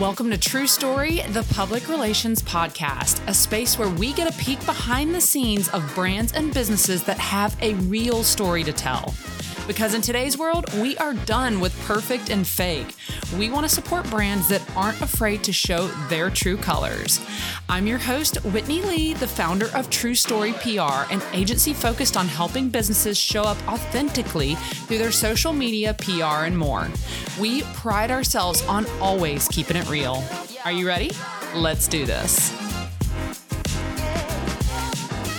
Welcome 0.00 0.30
to 0.30 0.38
True 0.38 0.66
Story, 0.66 1.20
the 1.32 1.42
public 1.52 1.86
relations 1.86 2.42
podcast, 2.42 3.20
a 3.28 3.34
space 3.34 3.78
where 3.78 3.90
we 3.90 4.14
get 4.14 4.34
a 4.34 4.38
peek 4.38 4.64
behind 4.64 5.14
the 5.14 5.20
scenes 5.20 5.68
of 5.68 5.94
brands 5.94 6.32
and 6.32 6.54
businesses 6.54 7.02
that 7.02 7.18
have 7.18 7.54
a 7.60 7.74
real 7.74 8.22
story 8.22 8.64
to 8.64 8.72
tell. 8.72 9.14
Because 9.70 9.94
in 9.94 10.02
today's 10.02 10.36
world, 10.36 10.64
we 10.80 10.96
are 10.98 11.14
done 11.14 11.60
with 11.60 11.80
perfect 11.86 12.28
and 12.28 12.44
fake. 12.44 12.96
We 13.38 13.50
want 13.50 13.68
to 13.68 13.72
support 13.72 14.10
brands 14.10 14.48
that 14.48 14.68
aren't 14.74 15.00
afraid 15.00 15.44
to 15.44 15.52
show 15.52 15.86
their 16.08 16.28
true 16.28 16.56
colors. 16.56 17.20
I'm 17.68 17.86
your 17.86 17.98
host, 17.98 18.44
Whitney 18.46 18.82
Lee, 18.82 19.14
the 19.14 19.28
founder 19.28 19.68
of 19.72 19.88
True 19.88 20.16
Story 20.16 20.54
PR, 20.54 21.06
an 21.12 21.22
agency 21.32 21.72
focused 21.72 22.16
on 22.16 22.26
helping 22.26 22.68
businesses 22.68 23.16
show 23.16 23.44
up 23.44 23.58
authentically 23.68 24.56
through 24.56 24.98
their 24.98 25.12
social 25.12 25.52
media, 25.52 25.94
PR, 25.94 26.46
and 26.46 26.58
more. 26.58 26.88
We 27.38 27.62
pride 27.62 28.10
ourselves 28.10 28.66
on 28.66 28.86
always 29.00 29.46
keeping 29.46 29.76
it 29.76 29.88
real. 29.88 30.24
Are 30.64 30.72
you 30.72 30.84
ready? 30.84 31.12
Let's 31.54 31.86
do 31.86 32.04
this. 32.04 32.69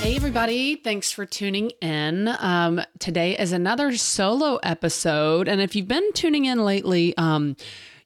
Hey, 0.01 0.15
everybody. 0.15 0.77
Thanks 0.77 1.11
for 1.11 1.27
tuning 1.27 1.69
in. 1.79 2.27
Um, 2.27 2.81
today 2.97 3.37
is 3.37 3.51
another 3.51 3.95
solo 3.95 4.55
episode. 4.63 5.47
And 5.47 5.61
if 5.61 5.75
you've 5.75 5.87
been 5.87 6.11
tuning 6.13 6.45
in 6.45 6.65
lately, 6.65 7.15
um, 7.17 7.55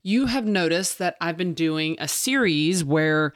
you 0.03 0.25
have 0.25 0.45
noticed 0.45 0.99
that 0.99 1.15
I've 1.21 1.37
been 1.37 1.53
doing 1.53 1.95
a 1.97 2.09
series 2.09 2.83
where 2.83 3.31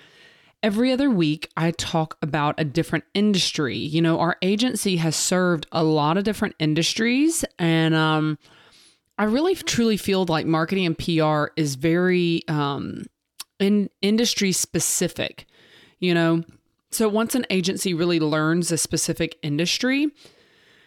every 0.62 0.92
other 0.92 1.10
week 1.10 1.50
I 1.56 1.72
talk 1.72 2.18
about 2.22 2.56
a 2.58 2.66
different 2.66 3.06
industry. 3.14 3.78
You 3.78 4.02
know, 4.02 4.20
our 4.20 4.36
agency 4.42 4.98
has 4.98 5.16
served 5.16 5.66
a 5.72 5.86
lot 5.86 6.18
of 6.18 6.26
different 6.26 6.56
industries. 6.60 7.46
And 7.60 7.96
um, 7.96 8.38
I 9.18 9.24
really 9.24 9.56
truly 9.56 9.96
feel 9.96 10.26
like 10.26 10.46
marketing 10.46 10.86
and 10.86 10.98
PR 10.98 11.54
is 11.56 11.76
very 11.76 12.42
um, 12.50 13.06
in 13.58 13.90
industry 14.02 14.52
specific. 14.52 15.46
You 16.00 16.14
know, 16.14 16.44
so 16.92 17.08
once 17.08 17.36
an 17.36 17.46
agency 17.50 17.94
really 17.94 18.20
learns 18.20 18.72
a 18.72 18.78
specific 18.78 19.38
industry, 19.42 20.10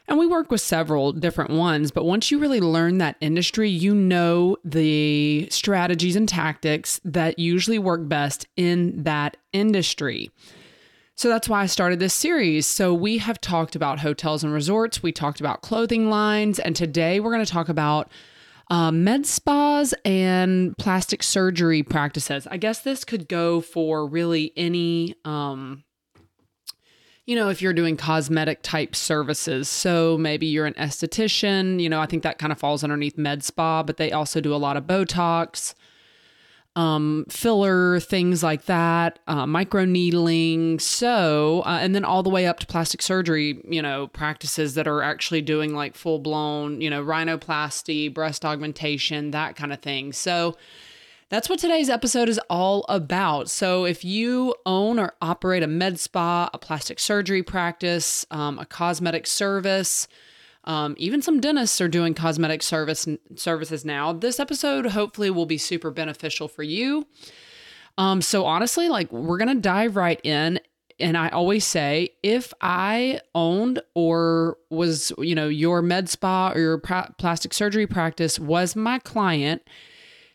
and 0.09 0.19
we 0.19 0.27
work 0.27 0.51
with 0.51 0.61
several 0.61 1.13
different 1.13 1.51
ones, 1.53 1.91
but 1.91 2.05
once 2.05 2.31
you 2.31 2.39
really 2.39 2.61
learn 2.61 2.99
that 2.99 3.17
industry, 3.21 3.71
you 3.71 3.95
know 3.95 4.57
the 4.65 5.49
strategies 5.51 6.17
and 6.17 6.29
tactics 6.29 7.01
that 7.05 7.39
usually 7.39 7.79
work 7.79 8.09
best 8.09 8.47
in 8.57 9.05
that 9.05 9.37
industry. 9.53 10.31
So 11.15 11.29
that's 11.29 11.49
why 11.49 11.63
I 11.63 11.67
started 11.67 12.01
this 12.01 12.15
series. 12.15 12.67
So 12.67 12.93
we 12.93 13.19
have 13.19 13.41
talked 13.41 13.77
about 13.77 14.01
hotels 14.01 14.43
and 14.43 14.53
resorts, 14.53 15.03
we 15.03 15.13
talked 15.13 15.41
about 15.41 15.63
clothing 15.63 16.11
lines, 16.11 16.59
and 16.59 16.75
today 16.75 17.21
we're 17.21 17.33
going 17.33 17.45
to 17.45 17.53
talk 17.53 17.69
about 17.69 18.11
um, 18.71 19.05
med 19.05 19.27
spas 19.27 19.95
and 20.05 20.77
plastic 20.79 21.23
surgery 21.23 21.83
practices. 21.83 22.49
I 22.51 22.57
guess 22.57 22.81
this 22.81 23.05
could 23.05 23.29
go 23.29 23.61
for 23.61 24.07
really 24.07 24.53
any 24.57 25.15
um, 25.25 25.85
you 27.27 27.37
know, 27.37 27.49
if 27.49 27.63
you're 27.63 27.73
doing 27.73 27.97
cosmetic 27.97 28.63
type 28.63 28.97
services. 28.97 29.69
So 29.69 30.19
maybe 30.19 30.47
you're 30.47 30.67
an 30.67 30.75
esthetician, 30.75 31.81
you 31.81 31.89
know, 31.89 32.01
I 32.01 32.07
think 32.07 32.23
that 32.25 32.39
kind 32.39 32.53
of 32.53 32.59
falls 32.59 32.83
underneath 32.83 33.17
med 33.17 33.45
spa, 33.45 33.83
but 33.83 33.97
they 33.97 34.11
also 34.11 34.41
do 34.41 34.55
a 34.55 34.57
lot 34.57 34.77
of 34.77 34.85
Botox, 34.85 35.75
um, 36.75 37.25
filler, 37.29 38.01
things 38.01 38.43
like 38.43 38.65
that, 38.65 39.21
uh, 39.29 39.47
micro 39.47 39.85
needling. 39.85 40.81
So, 40.81 41.63
uh, 41.65 41.79
and 41.81 41.95
then 41.95 42.05
all 42.05 42.25
the 42.25 42.31
way 42.31 42.47
up 42.47 42.59
to 42.61 42.67
plastic 42.67 43.03
surgery, 43.03 43.63
you 43.69 43.83
know, 43.83 44.09
practices 44.09 44.75
that 44.75 44.89
are 44.89 45.03
actually 45.03 45.43
doing 45.43 45.75
like 45.75 45.95
full 45.95 46.19
blown, 46.19 46.81
you 46.81 46.91
know, 46.91 47.05
rhinoplasty, 47.05 48.13
breast 48.13 48.45
augmentation, 48.45 49.31
that 49.31 49.55
kind 49.55 49.73
of 49.73 49.81
thing. 49.81 50.13
So, 50.13 50.57
that's 51.33 51.49
what 51.49 51.59
today's 51.59 51.89
episode 51.89 52.29
is 52.29 52.39
all 52.51 52.85
about. 52.91 53.49
So, 53.49 53.87
if 53.87 54.05
you 54.05 54.55
own 54.67 54.99
or 54.99 55.15
operate 55.23 55.63
a 55.63 55.67
med 55.67 55.99
spa, 55.99 56.51
a 56.53 56.59
plastic 56.59 57.01
surgery 57.01 57.43
practice, 57.43 58.27
um, 58.31 58.59
a 58.59 58.67
cosmetic 58.67 59.27
service, 59.27 60.09
um, 60.65 60.95
even 60.99 61.23
some 61.23 61.41
dentists 61.41 61.81
are 61.81 61.89
doing 61.89 62.13
cosmetic 62.13 62.63
service 62.63 63.09
services 63.35 63.83
now. 63.83 64.13
This 64.13 64.39
episode 64.39 64.85
hopefully 64.85 65.31
will 65.31 65.47
be 65.47 65.57
super 65.57 65.91
beneficial 65.91 66.49
for 66.49 66.63
you. 66.63 67.07
Um, 67.97 68.21
so 68.21 68.45
honestly, 68.45 68.91
like 68.91 69.11
we're 69.11 69.39
gonna 69.39 69.55
dive 69.55 69.97
right 69.97 70.21
in. 70.23 70.61
And 71.01 71.17
I 71.17 71.31
always 71.31 71.67
say, 71.67 72.11
if 72.23 72.53
I 72.61 73.23
owned 73.35 73.81
or 73.95 74.59
was, 74.69 75.13
you 75.17 75.35
know, 75.35 75.49
your 75.49 75.81
med 75.81 76.11
spa 76.11 76.53
or 76.53 76.61
your 76.61 76.79
plastic 76.79 77.55
surgery 77.55 77.87
practice 77.87 78.39
was 78.39 78.77
my 78.77 78.99
client, 78.99 79.63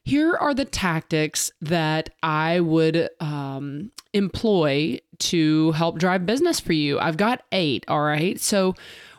here 0.08 0.36
are 0.36 0.54
the 0.54 0.64
tactics 0.64 1.52
that 1.60 2.12
I 2.24 2.62
would 2.62 3.10
um, 3.20 3.92
employ 4.14 5.00
to 5.20 5.74
help 5.74 6.00
drive 6.00 6.26
business 6.26 6.62
for 6.62 6.72
you. 6.72 6.98
I've 6.98 7.18
got 7.18 7.44
eight. 7.52 7.84
All 7.90 8.02
right. 8.02 8.40
So 8.40 8.74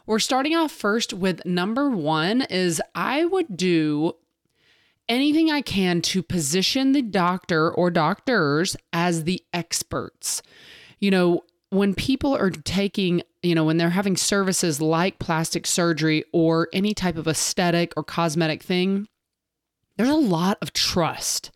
we're 0.06 0.18
starting 0.18 0.56
off 0.56 0.72
first 0.72 1.12
with 1.12 1.44
number 1.44 1.90
one 1.90 2.40
is 2.40 2.80
I 2.94 3.26
would 3.26 3.54
do 3.54 4.14
anything 5.10 5.50
I 5.50 5.60
can 5.60 6.00
to 6.02 6.22
position 6.22 6.92
the 6.92 7.02
doctor 7.02 7.70
or 7.70 7.90
doctors 7.90 8.74
as 8.90 9.24
the 9.24 9.42
experts. 9.52 10.40
You 11.00 11.10
know, 11.10 11.42
when 11.68 11.94
people 11.94 12.34
are 12.34 12.48
taking, 12.48 13.20
you 13.42 13.54
know, 13.54 13.64
when 13.64 13.76
they're 13.76 13.90
having 13.90 14.16
services 14.16 14.80
like 14.80 15.18
plastic 15.18 15.66
surgery 15.66 16.24
or 16.32 16.68
any 16.72 16.94
type 16.94 17.18
of 17.18 17.28
aesthetic 17.28 17.92
or 17.94 18.04
cosmetic 18.04 18.62
thing, 18.62 19.06
there's 19.98 20.08
a 20.08 20.14
lot 20.14 20.56
of 20.62 20.72
trust 20.72 21.50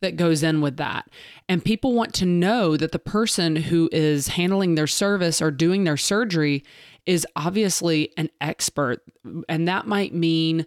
that 0.00 0.16
goes 0.16 0.42
in 0.42 0.60
with 0.60 0.76
that. 0.76 1.08
And 1.48 1.64
people 1.64 1.94
want 1.94 2.12
to 2.14 2.26
know 2.26 2.76
that 2.76 2.92
the 2.92 2.98
person 2.98 3.56
who 3.56 3.88
is 3.92 4.28
handling 4.28 4.74
their 4.74 4.86
service 4.86 5.40
or 5.40 5.50
doing 5.50 5.84
their 5.84 5.96
surgery 5.96 6.64
is 7.06 7.26
obviously 7.36 8.12
an 8.16 8.30
expert. 8.40 9.02
And 9.48 9.66
that 9.68 9.86
might 9.86 10.12
mean 10.12 10.66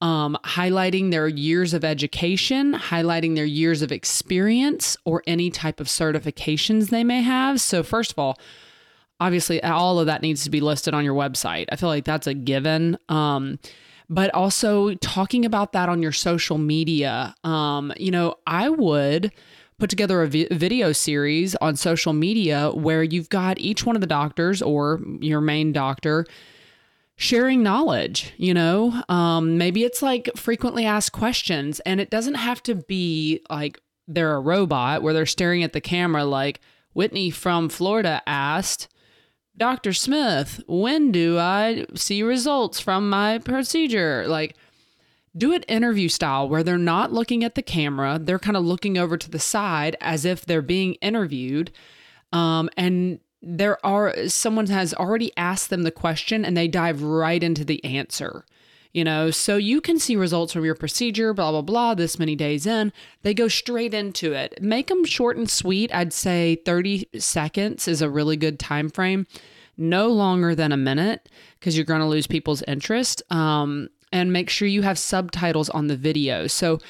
um, 0.00 0.38
highlighting 0.44 1.10
their 1.10 1.28
years 1.28 1.74
of 1.74 1.84
education, 1.84 2.72
highlighting 2.72 3.34
their 3.34 3.44
years 3.44 3.82
of 3.82 3.92
experience, 3.92 4.96
or 5.04 5.22
any 5.26 5.50
type 5.50 5.80
of 5.80 5.88
certifications 5.88 6.88
they 6.88 7.04
may 7.04 7.20
have. 7.20 7.60
So, 7.60 7.82
first 7.82 8.12
of 8.12 8.18
all, 8.18 8.38
obviously, 9.18 9.62
all 9.62 10.00
of 10.00 10.06
that 10.06 10.22
needs 10.22 10.44
to 10.44 10.50
be 10.50 10.60
listed 10.60 10.94
on 10.94 11.04
your 11.04 11.14
website. 11.14 11.66
I 11.70 11.76
feel 11.76 11.90
like 11.90 12.06
that's 12.06 12.26
a 12.26 12.34
given. 12.34 12.96
Um, 13.10 13.58
but 14.10 14.34
also 14.34 14.94
talking 14.96 15.44
about 15.44 15.72
that 15.72 15.88
on 15.88 16.02
your 16.02 16.12
social 16.12 16.58
media. 16.58 17.34
Um, 17.44 17.92
you 17.96 18.10
know, 18.10 18.34
I 18.46 18.68
would 18.68 19.32
put 19.78 19.88
together 19.88 20.20
a 20.22 20.28
vi- 20.28 20.48
video 20.50 20.92
series 20.92 21.54
on 21.56 21.76
social 21.76 22.12
media 22.12 22.70
where 22.72 23.04
you've 23.04 23.30
got 23.30 23.58
each 23.58 23.86
one 23.86 23.96
of 23.96 24.00
the 24.00 24.06
doctors 24.06 24.60
or 24.60 25.00
your 25.20 25.40
main 25.40 25.72
doctor 25.72 26.26
sharing 27.16 27.62
knowledge 27.62 28.32
you 28.36 28.54
know 28.54 29.02
um, 29.08 29.58
maybe 29.58 29.84
it's 29.84 30.00
like 30.02 30.30
frequently 30.36 30.86
asked 30.86 31.12
questions 31.12 31.78
and 31.80 32.00
it 32.00 32.10
doesn't 32.10 32.34
have 32.34 32.62
to 32.62 32.74
be 32.74 33.42
like 33.50 33.78
they're 34.08 34.36
a 34.36 34.40
robot 34.40 35.02
where 35.02 35.12
they're 35.12 35.26
staring 35.26 35.62
at 35.62 35.72
the 35.72 35.80
camera 35.80 36.24
like 36.24 36.60
whitney 36.94 37.30
from 37.30 37.68
florida 37.68 38.22
asked 38.26 38.88
Dr. 39.60 39.92
Smith, 39.92 40.62
when 40.66 41.12
do 41.12 41.38
I 41.38 41.84
see 41.94 42.22
results 42.22 42.80
from 42.80 43.10
my 43.10 43.36
procedure? 43.36 44.24
Like, 44.26 44.56
do 45.36 45.52
it 45.52 45.66
interview 45.68 46.08
style 46.08 46.48
where 46.48 46.62
they're 46.62 46.78
not 46.78 47.12
looking 47.12 47.44
at 47.44 47.56
the 47.56 47.62
camera, 47.62 48.18
they're 48.18 48.38
kind 48.38 48.56
of 48.56 48.64
looking 48.64 48.96
over 48.96 49.18
to 49.18 49.30
the 49.30 49.38
side 49.38 49.96
as 50.00 50.24
if 50.24 50.46
they're 50.46 50.62
being 50.62 50.94
interviewed. 50.94 51.70
Um, 52.32 52.70
and 52.78 53.20
there 53.42 53.84
are 53.84 54.28
someone 54.28 54.66
has 54.68 54.94
already 54.94 55.30
asked 55.36 55.68
them 55.68 55.82
the 55.82 55.90
question 55.90 56.42
and 56.42 56.56
they 56.56 56.66
dive 56.66 57.02
right 57.02 57.42
into 57.42 57.62
the 57.62 57.84
answer 57.84 58.46
you 58.92 59.04
know 59.04 59.30
so 59.30 59.56
you 59.56 59.80
can 59.80 59.98
see 59.98 60.16
results 60.16 60.52
from 60.52 60.64
your 60.64 60.74
procedure 60.74 61.32
blah 61.32 61.50
blah 61.50 61.62
blah 61.62 61.94
this 61.94 62.18
many 62.18 62.36
days 62.36 62.66
in. 62.66 62.92
They 63.22 63.34
go 63.34 63.48
straight 63.48 63.94
into 63.94 64.32
it. 64.32 64.60
Make 64.62 64.88
them 64.88 65.04
short 65.04 65.36
and 65.36 65.48
sweet. 65.48 65.94
I'd 65.94 66.12
say 66.12 66.56
30 66.64 67.08
seconds 67.18 67.88
is 67.88 68.02
a 68.02 68.10
really 68.10 68.36
good 68.36 68.58
time 68.58 68.90
frame 68.90 69.26
no 69.76 70.08
longer 70.08 70.54
than 70.54 70.72
a 70.72 70.76
minute 70.76 71.28
because 71.58 71.76
you're 71.76 71.86
going 71.86 72.00
to 72.00 72.06
lose 72.06 72.26
people's 72.26 72.62
interest. 72.62 73.22
Um, 73.32 73.88
and 74.12 74.32
make 74.32 74.50
sure 74.50 74.66
you 74.66 74.82
have 74.82 74.98
subtitles 74.98 75.70
on 75.70 75.86
the 75.86 75.96
video. 75.96 76.46
So 76.46 76.80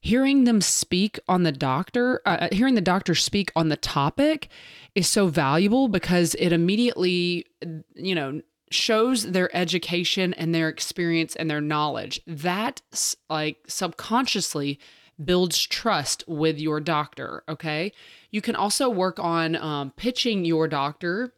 hearing 0.00 0.44
them 0.44 0.60
speak 0.60 1.18
on 1.26 1.42
the 1.42 1.50
doctor 1.50 2.20
uh, 2.26 2.36
uh 2.42 2.48
hearing 2.52 2.74
the 2.76 2.80
doctor 2.80 3.14
speak 3.14 3.50
on 3.56 3.70
the 3.70 3.76
topic 3.76 4.48
is 4.94 5.08
so 5.08 5.26
valuable 5.26 5.88
because 5.88 6.36
it 6.38 6.52
immediately 6.52 7.44
you 7.94 8.14
know 8.14 8.40
shows 8.70 9.30
their 9.30 9.54
education 9.56 10.34
and 10.34 10.54
their 10.54 10.68
experience 10.68 11.36
and 11.36 11.50
their 11.50 11.60
knowledge. 11.60 12.20
That 12.26 12.82
like 13.28 13.58
subconsciously 13.68 14.78
builds 15.22 15.62
trust 15.62 16.24
with 16.26 16.58
your 16.58 16.80
doctor. 16.80 17.42
Okay. 17.48 17.92
You 18.30 18.42
can 18.42 18.54
also 18.54 18.88
work 18.88 19.18
on 19.18 19.56
um, 19.56 19.92
pitching 19.96 20.44
your 20.44 20.68
doctor 20.68 21.32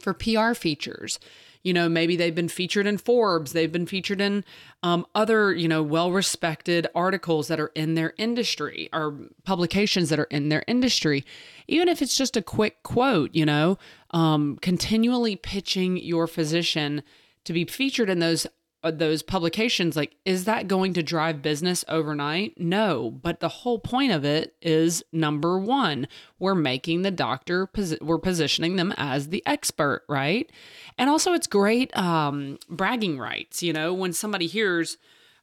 for 0.00 0.14
PR 0.14 0.54
features. 0.54 1.18
You 1.62 1.72
know, 1.72 1.88
maybe 1.88 2.14
they've 2.14 2.34
been 2.34 2.50
featured 2.50 2.86
in 2.86 2.98
Forbes, 2.98 3.52
they've 3.52 3.72
been 3.72 3.86
featured 3.86 4.20
in 4.20 4.44
um, 4.82 5.06
other, 5.14 5.54
you 5.54 5.66
know, 5.66 5.82
well 5.82 6.12
respected 6.12 6.86
articles 6.94 7.48
that 7.48 7.58
are 7.58 7.72
in 7.74 7.94
their 7.94 8.12
industry 8.18 8.90
or 8.92 9.18
publications 9.44 10.10
that 10.10 10.18
are 10.18 10.24
in 10.24 10.50
their 10.50 10.62
industry. 10.68 11.24
Even 11.66 11.88
if 11.88 12.02
it's 12.02 12.18
just 12.18 12.36
a 12.36 12.42
quick 12.42 12.82
quote, 12.82 13.34
you 13.34 13.46
know, 13.46 13.78
um, 14.14 14.56
continually 14.62 15.34
pitching 15.34 15.96
your 15.96 16.26
physician 16.28 17.02
to 17.44 17.52
be 17.52 17.64
featured 17.66 18.08
in 18.08 18.20
those 18.20 18.46
uh, 18.84 18.90
those 18.90 19.22
publications 19.22 19.96
like 19.96 20.14
is 20.26 20.44
that 20.44 20.68
going 20.68 20.92
to 20.92 21.02
drive 21.02 21.42
business 21.42 21.84
overnight? 21.88 22.54
No 22.58 23.10
but 23.10 23.40
the 23.40 23.48
whole 23.48 23.78
point 23.78 24.12
of 24.12 24.24
it 24.24 24.54
is 24.62 25.02
number 25.12 25.58
one 25.58 26.06
we're 26.38 26.54
making 26.54 27.02
the 27.02 27.10
doctor 27.10 27.68
we're 28.00 28.18
positioning 28.18 28.76
them 28.76 28.94
as 28.96 29.28
the 29.28 29.42
expert 29.46 30.04
right? 30.08 30.50
And 30.96 31.10
also 31.10 31.32
it's 31.32 31.46
great 31.48 31.94
um, 31.96 32.58
bragging 32.70 33.18
rights 33.18 33.62
you 33.62 33.72
know 33.72 33.92
when 33.92 34.12
somebody 34.12 34.46
hears 34.46 34.96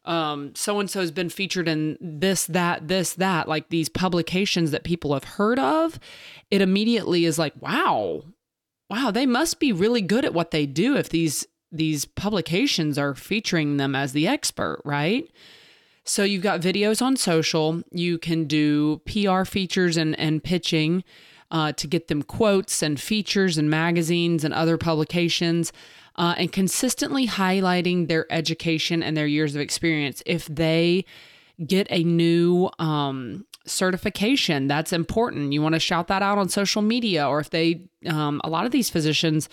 um, 0.06 0.56
so 0.56 0.80
and 0.80 0.90
so 0.90 1.00
has 1.00 1.12
been 1.12 1.30
featured 1.30 1.68
in 1.68 1.96
this, 2.02 2.48
that, 2.48 2.88
this, 2.88 3.14
that, 3.14 3.48
like 3.48 3.70
these 3.70 3.88
publications 3.88 4.72
that 4.72 4.84
people 4.84 5.14
have 5.14 5.24
heard 5.24 5.60
of, 5.60 6.00
it 6.50 6.60
immediately 6.60 7.24
is 7.26 7.38
like, 7.38 7.54
wow, 7.62 8.24
wow, 8.92 9.10
they 9.10 9.26
must 9.26 9.62
be 9.62 9.72
really 9.72 10.02
good 10.02 10.26
at 10.26 10.34
what 10.34 10.52
they 10.52 10.66
do 10.66 10.98
if 10.98 11.08
these 11.08 11.48
these 11.72 12.04
publications 12.04 12.98
are 12.98 13.16
featuring 13.16 13.78
them 13.78 13.96
as 13.96 14.12
the 14.12 14.28
expert, 14.28 14.82
right? 14.84 15.32
So 16.04 16.26
you've 16.26 16.44
got 16.44 16.60
videos 16.60 17.02
on 17.02 17.16
social. 17.16 17.82
You 17.92 18.18
can 18.18 18.44
do 18.44 19.00
PR 19.06 19.46
features 19.46 19.96
and, 19.96 20.20
and 20.20 20.44
pitching 20.44 21.06
uh, 21.50 21.72
to 21.74 21.88
get 21.88 22.10
them 22.10 22.24
quotes 22.24 22.84
and 22.84 23.00
features 23.00 23.58
and 23.58 23.70
magazines 23.70 24.44
and 24.44 24.54
other 24.54 24.78
publications, 24.78 25.72
uh, 26.18 26.36
and 26.38 26.52
consistently 26.52 27.26
highlighting 27.26 28.10
their 28.10 28.30
education 28.30 29.02
and 29.02 29.16
their 29.16 29.28
years 29.28 29.56
of 29.56 29.62
experience. 29.62 30.22
If 30.26 30.48
they 30.48 31.06
get 31.66 31.88
a 31.90 32.04
new 32.04 32.70
um, 32.80 33.46
certification, 33.66 34.68
that's 34.68 34.94
important. 34.94 35.54
You 35.54 35.62
want 35.62 35.74
to 35.74 35.80
shout 35.80 36.08
that 36.08 36.22
out 36.22 36.38
on 36.38 36.50
social 36.50 36.82
media, 36.82 37.28
or 37.28 37.40
if 37.40 37.50
they, 37.50 37.88
um, 38.08 38.42
a 38.44 38.50
lot 38.50 38.66
of 38.66 38.72
these 38.72 38.90
physicians 38.90 39.50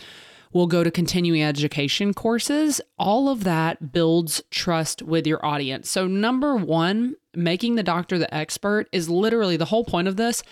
will 0.52 0.66
go 0.66 0.82
to 0.82 0.90
continuing 0.90 1.43
education 1.43 2.14
courses. 2.14 2.81
All 2.99 3.28
of 3.28 3.44
that 3.44 3.93
builds 3.93 4.43
trust 4.50 5.02
with 5.02 5.26
your 5.26 5.44
audience. 5.44 5.90
So, 5.90 6.06
number 6.06 6.56
one, 6.56 7.14
making 7.34 7.75
the 7.75 7.82
doctor 7.82 8.19
the 8.19 8.32
expert 8.34 8.88
is 8.93 9.08
literally 9.08 9.56
the 9.56 9.66
whole 9.66 9.84
point 9.84 10.08
of 10.08 10.16
this 10.16 10.43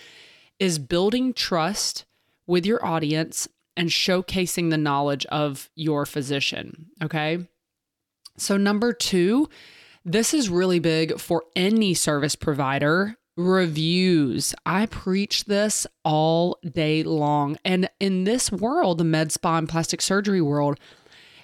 is 0.59 0.79
building 0.79 1.33
trust 1.33 2.05
with 2.45 2.65
your 2.65 2.83
audience 2.85 3.47
and 3.75 3.89
showcasing 3.89 4.69
the 4.69 4.77
knowledge 4.77 5.25
of 5.27 5.69
your 5.75 6.05
physician. 6.05 6.87
Okay. 7.03 7.47
So, 8.37 8.57
number 8.57 8.93
two, 8.93 9.49
this 10.05 10.33
is 10.33 10.49
really 10.49 10.79
big 10.79 11.19
for 11.19 11.43
any 11.55 11.93
service 11.93 12.35
provider 12.35 13.17
reviews. 13.37 14.53
I 14.65 14.87
preach 14.87 15.45
this 15.45 15.87
all 16.03 16.57
day 16.69 17.03
long. 17.03 17.57
And 17.63 17.89
in 17.99 18.23
this 18.23 18.51
world, 18.51 18.97
the 18.97 19.03
med 19.03 19.31
spa 19.31 19.57
and 19.59 19.69
plastic 19.69 20.01
surgery 20.01 20.41
world, 20.41 20.79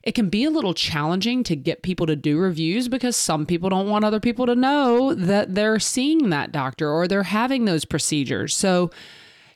it 0.01 0.13
can 0.13 0.27
be 0.27 0.43
a 0.43 0.49
little 0.49 0.73
challenging 0.73 1.43
to 1.45 1.55
get 1.55 1.83
people 1.83 2.07
to 2.07 2.15
do 2.15 2.37
reviews 2.37 2.89
because 2.89 3.15
some 3.15 3.45
people 3.45 3.69
don't 3.69 3.89
want 3.89 4.03
other 4.03 4.19
people 4.19 4.45
to 4.47 4.55
know 4.55 5.13
that 5.13 5.55
they're 5.55 5.79
seeing 5.79 6.29
that 6.29 6.51
doctor 6.51 6.91
or 6.91 7.07
they're 7.07 7.23
having 7.23 7.63
those 7.63 7.85
procedures. 7.85 8.53
So 8.53 8.91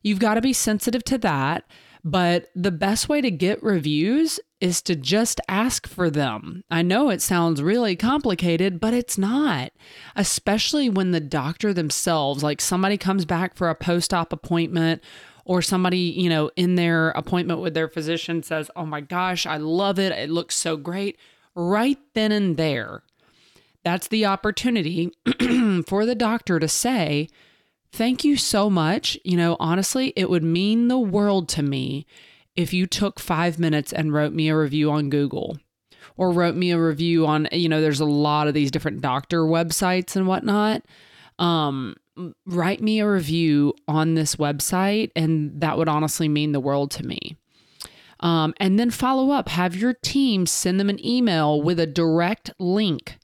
you've 0.03 0.19
got 0.19 0.35
to 0.35 0.41
be 0.41 0.53
sensitive 0.53 1.03
to 1.05 1.17
that. 1.17 1.65
But 2.07 2.47
the 2.55 2.71
best 2.71 3.09
way 3.09 3.19
to 3.19 3.29
get 3.29 3.61
reviews 3.61 4.39
is 4.61 4.81
to 4.83 4.95
just 4.95 5.41
ask 5.49 5.85
for 5.85 6.09
them. 6.09 6.63
I 6.71 6.81
know 6.81 7.09
it 7.09 7.21
sounds 7.21 7.61
really 7.61 7.97
complicated, 7.97 8.79
but 8.79 8.93
it's 8.93 9.17
not. 9.17 9.73
Especially 10.15 10.89
when 10.89 11.11
the 11.11 11.19
doctor 11.19 11.73
themselves, 11.73 12.43
like 12.43 12.61
somebody 12.61 12.97
comes 12.97 13.25
back 13.25 13.57
for 13.57 13.69
a 13.69 13.75
post 13.75 14.13
op 14.13 14.31
appointment 14.31 15.03
or 15.43 15.61
somebody, 15.61 15.97
you 15.97 16.29
know, 16.29 16.49
in 16.55 16.75
their 16.75 17.09
appointment 17.09 17.59
with 17.59 17.73
their 17.73 17.89
physician 17.89 18.41
says, 18.41 18.71
Oh 18.77 18.85
my 18.85 19.01
gosh, 19.01 19.45
I 19.45 19.57
love 19.57 19.99
it. 19.99 20.13
It 20.13 20.29
looks 20.29 20.55
so 20.55 20.77
great. 20.77 21.19
Right 21.55 21.99
then 22.13 22.31
and 22.31 22.55
there, 22.55 23.03
that's 23.83 24.07
the 24.07 24.25
opportunity 24.25 25.11
for 25.85 26.05
the 26.05 26.15
doctor 26.15 26.57
to 26.57 26.69
say, 26.69 27.27
Thank 27.91 28.23
you 28.23 28.37
so 28.37 28.69
much. 28.69 29.17
You 29.23 29.37
know, 29.37 29.57
honestly, 29.59 30.13
it 30.15 30.29
would 30.29 30.43
mean 30.43 30.87
the 30.87 30.99
world 30.99 31.49
to 31.49 31.63
me 31.63 32.05
if 32.55 32.73
you 32.73 32.85
took 32.87 33.19
five 33.19 33.59
minutes 33.59 33.93
and 33.93 34.13
wrote 34.13 34.33
me 34.33 34.49
a 34.49 34.57
review 34.57 34.91
on 34.91 35.09
Google 35.09 35.57
or 36.17 36.31
wrote 36.31 36.55
me 36.55 36.71
a 36.71 36.79
review 36.79 37.25
on, 37.25 37.47
you 37.51 37.69
know, 37.69 37.81
there's 37.81 37.99
a 37.99 38.05
lot 38.05 38.47
of 38.47 38.53
these 38.53 38.71
different 38.71 39.01
doctor 39.01 39.43
websites 39.43 40.15
and 40.15 40.27
whatnot. 40.27 40.83
Um, 41.39 41.95
write 42.45 42.81
me 42.81 42.99
a 42.99 43.09
review 43.09 43.73
on 43.87 44.15
this 44.15 44.35
website, 44.37 45.11
and 45.15 45.61
that 45.61 45.77
would 45.77 45.87
honestly 45.87 46.27
mean 46.27 46.51
the 46.51 46.59
world 46.59 46.89
to 46.91 47.05
me. 47.05 47.37
Um, 48.19 48.55
and 48.57 48.79
then 48.79 48.89
follow 48.89 49.29
up, 49.29 49.49
have 49.49 49.75
your 49.75 49.93
team 49.93 50.47
send 50.47 50.79
them 50.79 50.89
an 50.89 51.05
email 51.05 51.61
with 51.61 51.79
a 51.79 51.85
direct 51.85 52.49
link 52.57 53.16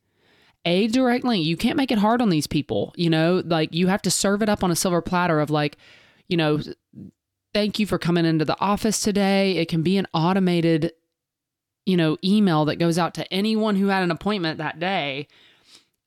a 0.65 0.87
direct 0.87 1.25
link. 1.25 1.45
You 1.45 1.57
can't 1.57 1.77
make 1.77 1.91
it 1.91 1.97
hard 1.97 2.21
on 2.21 2.29
these 2.29 2.47
people. 2.47 2.93
You 2.95 3.09
know, 3.09 3.43
like 3.45 3.73
you 3.73 3.87
have 3.87 4.01
to 4.03 4.11
serve 4.11 4.41
it 4.41 4.49
up 4.49 4.63
on 4.63 4.71
a 4.71 4.75
silver 4.75 5.01
platter 5.01 5.39
of 5.39 5.49
like, 5.49 5.77
you 6.27 6.37
know, 6.37 6.61
thank 7.53 7.79
you 7.79 7.85
for 7.85 7.97
coming 7.97 8.25
into 8.25 8.45
the 8.45 8.59
office 8.59 9.01
today. 9.01 9.57
It 9.57 9.67
can 9.67 9.83
be 9.83 9.97
an 9.97 10.07
automated, 10.13 10.93
you 11.85 11.97
know, 11.97 12.17
email 12.23 12.65
that 12.65 12.77
goes 12.77 12.97
out 12.97 13.13
to 13.15 13.33
anyone 13.33 13.75
who 13.75 13.87
had 13.87 14.03
an 14.03 14.11
appointment 14.11 14.57
that 14.57 14.79
day 14.79 15.27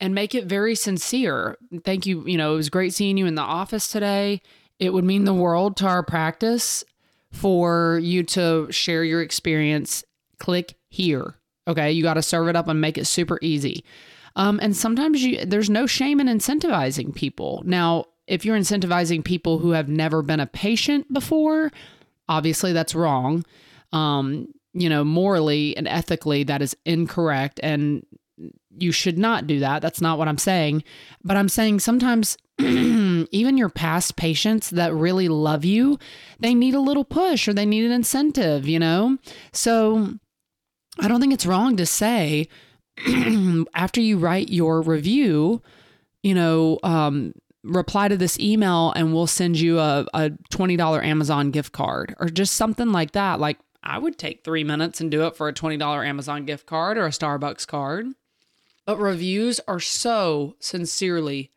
and 0.00 0.14
make 0.14 0.34
it 0.34 0.44
very 0.44 0.74
sincere. 0.74 1.56
Thank 1.84 2.06
you. 2.06 2.26
You 2.26 2.38
know, 2.38 2.54
it 2.54 2.56
was 2.56 2.70
great 2.70 2.94
seeing 2.94 3.16
you 3.16 3.26
in 3.26 3.34
the 3.34 3.42
office 3.42 3.88
today. 3.88 4.42
It 4.78 4.92
would 4.92 5.04
mean 5.04 5.24
the 5.24 5.34
world 5.34 5.76
to 5.78 5.86
our 5.86 6.02
practice 6.02 6.84
for 7.32 7.98
you 8.02 8.22
to 8.24 8.70
share 8.70 9.04
your 9.04 9.22
experience. 9.22 10.04
Click 10.38 10.74
here. 10.88 11.34
Okay. 11.68 11.92
You 11.92 12.02
got 12.02 12.14
to 12.14 12.22
serve 12.22 12.48
it 12.48 12.56
up 12.56 12.68
and 12.68 12.80
make 12.80 12.98
it 12.98 13.06
super 13.06 13.38
easy. 13.40 13.84
Um, 14.36 14.60
and 14.62 14.76
sometimes 14.76 15.22
you, 15.22 15.44
there's 15.44 15.70
no 15.70 15.86
shame 15.86 16.20
in 16.20 16.28
incentivizing 16.28 17.14
people. 17.14 17.62
Now, 17.64 18.04
if 18.26 18.44
you're 18.44 18.58
incentivizing 18.58 19.24
people 19.24 19.58
who 19.58 19.70
have 19.70 19.88
never 19.88 20.22
been 20.22 20.40
a 20.40 20.46
patient 20.46 21.12
before, 21.12 21.72
obviously 22.28 22.72
that's 22.72 22.94
wrong. 22.94 23.44
Um, 23.92 24.48
you 24.74 24.88
know, 24.88 25.04
morally 25.04 25.76
and 25.76 25.88
ethically, 25.88 26.44
that 26.44 26.60
is 26.60 26.76
incorrect. 26.84 27.58
And 27.62 28.04
you 28.78 28.92
should 28.92 29.16
not 29.16 29.46
do 29.46 29.60
that. 29.60 29.80
That's 29.80 30.02
not 30.02 30.18
what 30.18 30.28
I'm 30.28 30.38
saying. 30.38 30.84
But 31.24 31.38
I'm 31.38 31.48
saying 31.48 31.80
sometimes 31.80 32.36
even 32.58 33.56
your 33.56 33.70
past 33.70 34.16
patients 34.16 34.70
that 34.70 34.92
really 34.94 35.28
love 35.28 35.64
you, 35.64 35.98
they 36.38 36.52
need 36.52 36.74
a 36.74 36.80
little 36.80 37.04
push 37.04 37.48
or 37.48 37.54
they 37.54 37.64
need 37.64 37.84
an 37.84 37.92
incentive, 37.92 38.68
you 38.68 38.78
know? 38.78 39.16
So 39.52 40.14
I 40.98 41.08
don't 41.08 41.20
think 41.20 41.32
it's 41.32 41.46
wrong 41.46 41.76
to 41.78 41.86
say, 41.86 42.48
after 43.74 44.00
you 44.00 44.18
write 44.18 44.48
your 44.48 44.82
review, 44.82 45.62
you 46.22 46.34
know, 46.34 46.78
um, 46.82 47.32
reply 47.62 48.08
to 48.08 48.16
this 48.16 48.38
email 48.38 48.92
and 48.96 49.12
we'll 49.12 49.26
send 49.26 49.58
you 49.58 49.78
a, 49.78 50.06
a 50.14 50.30
$20 50.52 51.04
Amazon 51.04 51.50
gift 51.50 51.72
card 51.72 52.14
or 52.18 52.28
just 52.28 52.54
something 52.54 52.92
like 52.92 53.12
that. 53.12 53.40
Like, 53.40 53.58
I 53.82 53.98
would 53.98 54.18
take 54.18 54.42
three 54.42 54.64
minutes 54.64 55.00
and 55.00 55.10
do 55.10 55.26
it 55.26 55.36
for 55.36 55.48
a 55.48 55.52
$20 55.52 56.06
Amazon 56.06 56.44
gift 56.44 56.66
card 56.66 56.98
or 56.98 57.06
a 57.06 57.10
Starbucks 57.10 57.66
card. 57.66 58.06
But 58.84 58.98
reviews 58.98 59.60
are 59.68 59.80
so 59.80 60.56
sincerely 60.60 61.52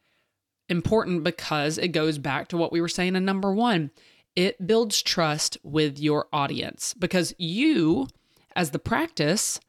important 0.67 1.24
because 1.24 1.77
it 1.77 1.89
goes 1.89 2.17
back 2.17 2.48
to 2.50 2.58
what 2.58 2.72
we 2.72 2.81
were 2.81 2.88
saying 2.88 3.15
in 3.15 3.25
number 3.25 3.51
one. 3.53 3.91
It 4.36 4.65
builds 4.65 5.01
trust 5.01 5.58
with 5.63 6.00
your 6.00 6.27
audience 6.31 6.93
because 6.93 7.34
you, 7.38 8.08
as 8.55 8.72
the 8.72 8.79
practice, 8.79 9.60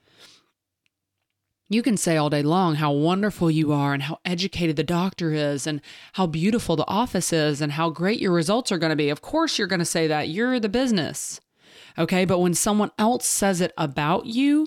you 1.71 1.83
can 1.83 1.97
say 1.97 2.17
all 2.17 2.29
day 2.29 2.43
long 2.43 2.75
how 2.75 2.91
wonderful 2.91 3.49
you 3.49 3.73
are 3.73 3.95
and 3.95 4.03
how 4.03 4.19
educated 4.25 4.75
the 4.75 4.83
doctor 4.83 5.33
is 5.33 5.69
and 5.69 5.81
how 6.15 6.27
beautiful 6.27 6.75
the 6.75 6.87
office 6.89 7.33
is 7.33 7.63
and 7.63 7.73
how 7.73 7.89
great 7.91 8.21
your 8.21 8.33
results 8.33 8.73
are 8.73 8.79
going 8.79 8.91
to 8.91 8.97
be. 8.97 9.09
Of 9.09 9.23
course, 9.23 9.57
you're 9.57 9.69
going 9.69 9.79
to 9.79 9.85
say 9.85 10.09
that. 10.09 10.29
You're 10.29 10.59
the 10.59 10.69
business. 10.69 11.41
Okay. 11.97 12.25
But 12.25 12.41
when 12.41 12.55
someone 12.55 12.91
else 12.99 13.25
says 13.25 13.61
it 13.61 13.73
about 13.79 14.27
you, 14.27 14.67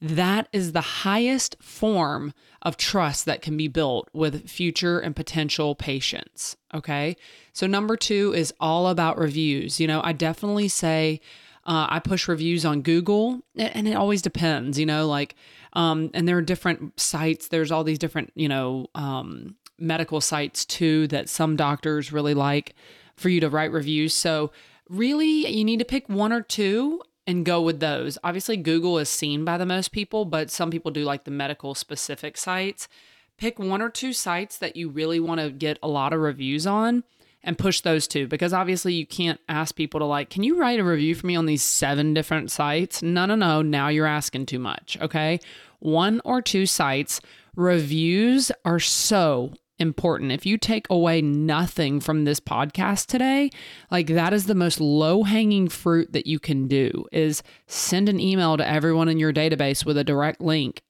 that 0.00 0.48
is 0.52 0.72
the 0.72 0.80
highest 0.80 1.56
form 1.60 2.32
of 2.62 2.76
trust 2.76 3.24
that 3.26 3.42
can 3.42 3.56
be 3.56 3.68
built 3.68 4.08
with 4.12 4.48
future 4.48 5.00
and 5.00 5.16
potential 5.16 5.74
patients. 5.74 6.56
Okay. 6.72 7.16
So, 7.52 7.66
number 7.66 7.96
two 7.96 8.32
is 8.34 8.54
all 8.60 8.88
about 8.88 9.18
reviews. 9.18 9.80
You 9.80 9.86
know, 9.86 10.00
I 10.04 10.12
definitely 10.12 10.68
say, 10.68 11.20
uh, 11.66 11.86
I 11.88 12.00
push 12.00 12.28
reviews 12.28 12.64
on 12.64 12.82
Google, 12.82 13.40
and 13.56 13.88
it 13.88 13.94
always 13.94 14.20
depends, 14.20 14.78
you 14.78 14.84
know, 14.86 15.06
like 15.06 15.34
um, 15.74 16.10
and 16.14 16.26
there 16.28 16.38
are 16.38 16.42
different 16.42 16.98
sites. 16.98 17.48
There's 17.48 17.72
all 17.72 17.84
these 17.84 17.98
different, 17.98 18.32
you 18.34 18.48
know, 18.48 18.86
um, 18.94 19.56
medical 19.78 20.20
sites 20.20 20.64
too 20.64 21.06
that 21.08 21.28
some 21.28 21.56
doctors 21.56 22.12
really 22.12 22.34
like 22.34 22.74
for 23.16 23.28
you 23.28 23.40
to 23.40 23.48
write 23.48 23.72
reviews. 23.72 24.14
So 24.14 24.52
really, 24.88 25.46
you 25.48 25.64
need 25.64 25.78
to 25.78 25.84
pick 25.84 26.08
one 26.08 26.32
or 26.32 26.42
two 26.42 27.02
and 27.26 27.44
go 27.44 27.60
with 27.60 27.80
those. 27.80 28.18
Obviously, 28.22 28.56
Google 28.56 28.98
is 28.98 29.08
seen 29.08 29.44
by 29.44 29.56
the 29.56 29.66
most 29.66 29.92
people, 29.92 30.24
but 30.24 30.50
some 30.50 30.70
people 30.70 30.90
do 30.90 31.04
like 31.04 31.24
the 31.24 31.30
medical 31.30 31.74
specific 31.74 32.36
sites. 32.36 32.88
Pick 33.36 33.58
one 33.58 33.82
or 33.82 33.90
two 33.90 34.12
sites 34.12 34.58
that 34.58 34.76
you 34.76 34.88
really 34.88 35.18
want 35.18 35.40
to 35.40 35.50
get 35.50 35.78
a 35.82 35.88
lot 35.88 36.12
of 36.12 36.20
reviews 36.20 36.66
on 36.66 37.02
and 37.44 37.58
push 37.58 37.80
those 37.80 38.08
two 38.08 38.26
because 38.26 38.52
obviously 38.52 38.94
you 38.94 39.06
can't 39.06 39.40
ask 39.48 39.76
people 39.76 40.00
to 40.00 40.06
like, 40.06 40.30
can 40.30 40.42
you 40.42 40.58
write 40.58 40.80
a 40.80 40.84
review 40.84 41.14
for 41.14 41.26
me 41.26 41.36
on 41.36 41.46
these 41.46 41.62
seven 41.62 42.14
different 42.14 42.50
sites? 42.50 43.02
No, 43.02 43.26
no, 43.26 43.34
no. 43.34 43.62
Now 43.62 43.88
you're 43.88 44.06
asking 44.06 44.46
too 44.46 44.58
much. 44.58 44.98
Okay. 45.00 45.40
One 45.80 46.20
or 46.24 46.42
two 46.42 46.66
sites. 46.66 47.20
Reviews 47.56 48.50
are 48.64 48.80
so 48.80 49.52
important. 49.78 50.32
If 50.32 50.46
you 50.46 50.56
take 50.58 50.86
away 50.88 51.20
nothing 51.20 52.00
from 52.00 52.24
this 52.24 52.40
podcast 52.40 53.06
today, 53.06 53.50
like 53.90 54.08
that 54.08 54.32
is 54.32 54.46
the 54.46 54.54
most 54.54 54.80
low-hanging 54.80 55.68
fruit 55.68 56.12
that 56.12 56.26
you 56.26 56.38
can 56.38 56.66
do 56.68 57.06
is 57.12 57.42
send 57.66 58.08
an 58.08 58.20
email 58.20 58.56
to 58.56 58.66
everyone 58.66 59.08
in 59.08 59.18
your 59.18 59.32
database 59.32 59.84
with 59.84 59.96
a 59.96 60.04
direct 60.04 60.40
link 60.40 60.82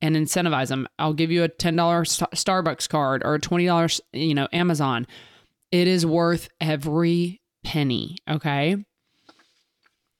and 0.00 0.16
incentivize 0.16 0.68
them. 0.68 0.88
I'll 0.98 1.14
give 1.14 1.30
you 1.30 1.44
a 1.44 1.48
$10 1.48 1.76
Starbucks 2.34 2.88
card 2.88 3.22
or 3.24 3.34
a 3.34 3.40
$20, 3.40 4.00
you 4.12 4.34
know, 4.34 4.48
Amazon. 4.52 5.06
It 5.74 5.88
is 5.88 6.06
worth 6.06 6.48
every 6.60 7.40
penny, 7.64 8.18
okay? 8.30 8.76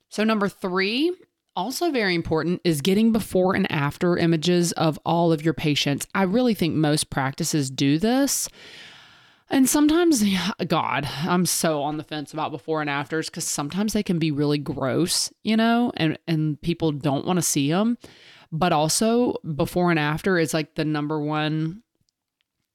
So 0.08 0.25
number 0.25 0.49
3 0.49 1.12
also, 1.56 1.92
very 1.92 2.16
important 2.16 2.61
is 2.64 2.80
getting 2.80 3.12
before 3.12 3.54
and 3.54 3.70
after 3.70 4.16
images 4.16 4.73
of 4.73 4.99
all 5.06 5.32
of 5.32 5.44
your 5.44 5.54
patients. 5.54 6.08
I 6.12 6.25
really 6.25 6.54
think 6.54 6.75
most 6.75 7.08
practices 7.08 7.70
do 7.70 8.00
this. 8.00 8.49
And 9.49 9.68
sometimes, 9.68 10.25
God, 10.66 11.08
I'm 11.23 11.46
so 11.46 11.82
on 11.82 11.99
the 11.99 12.02
fence 12.02 12.32
about 12.32 12.50
before 12.50 12.80
and 12.80 12.90
afters 12.90 13.30
because 13.30 13.44
sometimes 13.44 13.92
they 13.92 14.02
can 14.02 14.18
be 14.18 14.32
really 14.32 14.58
gross, 14.58 15.32
you 15.44 15.56
know, 15.56 15.92
and, 15.96 16.18
and 16.26 16.61
people 16.62 16.90
don't 16.90 17.25
want 17.25 17.37
to 17.37 17.42
see 17.42 17.70
them. 17.70 17.96
But 18.50 18.73
also, 18.73 19.34
before 19.54 19.90
and 19.90 20.00
after 20.00 20.37
is 20.37 20.52
like 20.52 20.75
the 20.75 20.84
number 20.84 21.20
one, 21.20 21.84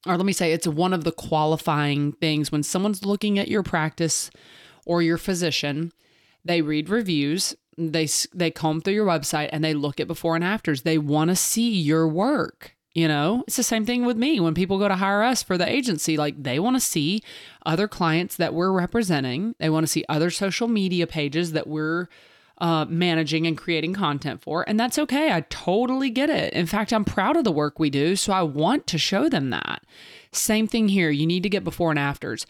or 0.05 0.15
let 0.17 0.25
me 0.25 0.33
say, 0.33 0.53
it's 0.53 0.67
one 0.67 0.93
of 0.93 1.03
the 1.03 1.11
qualifying 1.11 2.13
things 2.13 2.51
when 2.51 2.63
someone's 2.63 3.05
looking 3.05 3.37
at 3.37 3.49
your 3.49 3.63
practice 3.63 4.31
or 4.85 5.01
your 5.01 5.17
physician, 5.17 5.91
they 6.45 6.61
read 6.61 6.89
reviews 6.89 7.55
they 7.79 8.07
they 8.33 8.51
comb 8.51 8.81
through 8.81 8.93
your 8.93 9.05
website 9.05 9.49
and 9.51 9.63
they 9.63 9.73
look 9.73 9.99
at 9.99 10.07
before 10.07 10.35
and 10.35 10.43
afters. 10.43 10.81
They 10.81 10.97
want 10.97 11.29
to 11.29 11.35
see 11.35 11.71
your 11.71 12.07
work. 12.07 12.75
You 12.93 13.07
know, 13.07 13.43
it's 13.47 13.55
the 13.55 13.63
same 13.63 13.85
thing 13.85 14.03
with 14.03 14.17
me 14.17 14.39
when 14.39 14.53
people 14.53 14.79
go 14.79 14.87
to 14.87 14.95
hire 14.95 15.23
us 15.23 15.41
for 15.41 15.57
the 15.57 15.69
agency. 15.69 16.17
Like 16.17 16.41
they 16.41 16.59
want 16.59 16.75
to 16.75 16.81
see 16.81 17.21
other 17.65 17.87
clients 17.87 18.35
that 18.35 18.53
we're 18.53 18.71
representing. 18.71 19.55
They 19.59 19.69
want 19.69 19.85
to 19.85 19.91
see 19.91 20.03
other 20.09 20.29
social 20.29 20.67
media 20.67 21.07
pages 21.07 21.53
that 21.53 21.67
we're 21.67 22.07
uh, 22.59 22.85
managing 22.89 23.47
and 23.47 23.57
creating 23.57 23.93
content 23.93 24.41
for. 24.41 24.67
And 24.67 24.79
that's 24.79 24.99
okay. 24.99 25.31
I 25.31 25.41
totally 25.49 26.09
get 26.09 26.29
it. 26.29 26.53
In 26.53 26.65
fact, 26.65 26.91
I'm 26.91 27.05
proud 27.05 27.37
of 27.37 27.43
the 27.43 27.51
work 27.51 27.79
we 27.79 27.89
do. 27.89 28.15
So 28.15 28.33
I 28.33 28.41
want 28.43 28.87
to 28.87 28.97
show 28.97 29.29
them 29.29 29.49
that. 29.49 29.83
Same 30.31 30.67
thing 30.67 30.89
here. 30.89 31.09
You 31.09 31.25
need 31.25 31.43
to 31.43 31.49
get 31.49 31.63
before 31.63 31.89
and 31.89 31.99
afters. 31.99 32.45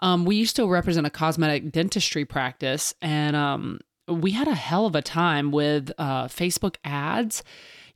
Um, 0.00 0.24
we 0.24 0.36
used 0.36 0.56
to 0.56 0.66
represent 0.66 1.06
a 1.06 1.10
cosmetic 1.10 1.70
dentistry 1.70 2.24
practice, 2.24 2.92
and 3.00 3.36
um, 3.36 3.78
we 4.08 4.32
had 4.32 4.48
a 4.48 4.54
hell 4.54 4.84
of 4.84 4.96
a 4.96 5.02
time 5.02 5.52
with 5.52 5.92
uh, 5.96 6.24
Facebook 6.24 6.74
ads. 6.84 7.44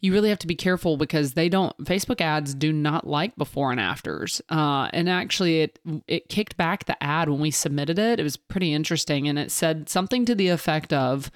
You 0.01 0.13
really 0.13 0.29
have 0.29 0.39
to 0.41 0.47
be 0.47 0.55
careful 0.55 0.97
because 0.97 1.33
they 1.33 1.49
don't. 1.49 1.77
Facebook 1.85 2.21
ads 2.21 2.55
do 2.55 2.73
not 2.73 3.07
like 3.07 3.35
before 3.37 3.71
and 3.71 3.81
afters. 3.81 4.43
Uh, 4.51 4.89
and 4.93 5.09
actually, 5.09 5.63
it 5.63 5.79
it 6.07 6.29
kicked 6.29 6.57
back 6.57 6.85
the 6.85 7.03
ad 7.03 7.29
when 7.29 7.41
we 7.41 7.51
submitted 7.51 7.99
it. 7.99 8.21
It 8.21 8.23
was 8.23 8.37
pretty 8.37 8.73
interesting, 8.73 9.27
and 9.27 9.39
it 9.39 9.51
said 9.51 9.89
something 9.89 10.25
to 10.27 10.35
the 10.35 10.49
effect 10.49 10.93
of, 10.93 11.31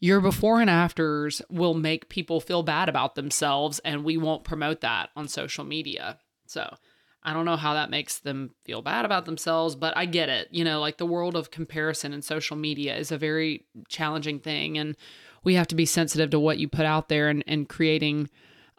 "Your 0.00 0.20
before 0.20 0.60
and 0.60 0.70
afters 0.70 1.42
will 1.50 1.74
make 1.74 2.08
people 2.08 2.40
feel 2.40 2.62
bad 2.62 2.88
about 2.88 3.14
themselves, 3.14 3.78
and 3.80 4.04
we 4.04 4.16
won't 4.16 4.44
promote 4.44 4.80
that 4.80 5.10
on 5.14 5.28
social 5.28 5.64
media." 5.64 6.18
So 6.46 6.76
I 7.22 7.32
don't 7.32 7.44
know 7.44 7.56
how 7.56 7.74
that 7.74 7.90
makes 7.90 8.18
them 8.18 8.50
feel 8.64 8.82
bad 8.82 9.04
about 9.04 9.26
themselves, 9.26 9.76
but 9.76 9.96
I 9.96 10.06
get 10.06 10.28
it. 10.28 10.48
You 10.50 10.64
know, 10.64 10.80
like 10.80 10.96
the 10.96 11.06
world 11.06 11.36
of 11.36 11.50
comparison 11.50 12.12
and 12.12 12.24
social 12.24 12.56
media 12.56 12.96
is 12.96 13.12
a 13.12 13.18
very 13.18 13.64
challenging 13.88 14.40
thing. 14.40 14.76
And 14.76 14.96
we 15.44 15.54
have 15.54 15.66
to 15.68 15.74
be 15.74 15.86
sensitive 15.86 16.30
to 16.30 16.40
what 16.40 16.58
you 16.58 16.68
put 16.68 16.86
out 16.86 17.08
there 17.08 17.28
and, 17.28 17.42
and 17.46 17.68
creating 17.68 18.28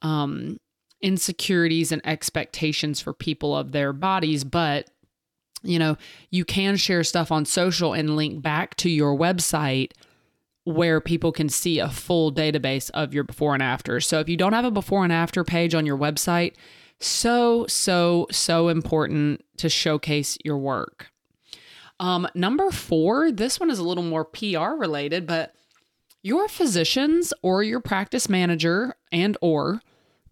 um, 0.02 0.58
insecurities 1.02 1.92
and 1.92 2.02
expectations 2.06 3.02
for 3.02 3.14
people 3.14 3.56
of 3.56 3.72
their 3.72 3.94
bodies. 3.94 4.44
But, 4.44 4.90
you 5.62 5.80
know, 5.80 5.98
you 6.30 6.46
can 6.46 6.78
share 6.78 7.04
stuff 7.04 7.32
on 7.32 7.46
social 7.46 7.94
and 7.94 8.16
link 8.16 8.42
back 8.42 8.76
to 8.78 8.90
your 8.90 9.18
website 9.18 9.92
where 10.66 11.02
people 11.02 11.32
can 11.32 11.50
see 11.50 11.80
a 11.80 11.90
full 11.90 12.32
database 12.32 12.90
of 12.92 13.14
your 13.14 13.26
before 13.26 13.54
and 13.54 13.62
after. 13.62 14.00
So 14.00 14.20
if 14.20 14.30
you 14.30 14.38
don't 14.38 14.54
have 14.54 14.66
a 14.66 14.72
before 14.72 15.04
and 15.04 15.12
after 15.12 15.44
page 15.44 15.76
on 15.76 15.86
your 15.86 15.98
website, 15.98 16.54
so, 17.00 17.68
so, 17.68 18.28
so 18.32 18.70
important 18.70 19.44
to 19.58 19.68
showcase 19.68 20.38
your 20.46 20.58
work. 20.58 21.12
Um, 22.00 22.28
number 22.34 22.72
four, 22.72 23.32
this 23.32 23.60
one 23.60 23.70
is 23.70 23.80
a 23.80 23.84
little 23.84 24.04
more 24.04 24.26
PR 24.26 24.76
related, 24.78 25.28
but 25.28 25.54
your 26.24 26.48
physicians 26.48 27.34
or 27.44 27.62
your 27.62 27.82
practice 27.82 28.30
manager 28.30 28.96
and 29.12 29.38
or 29.42 29.82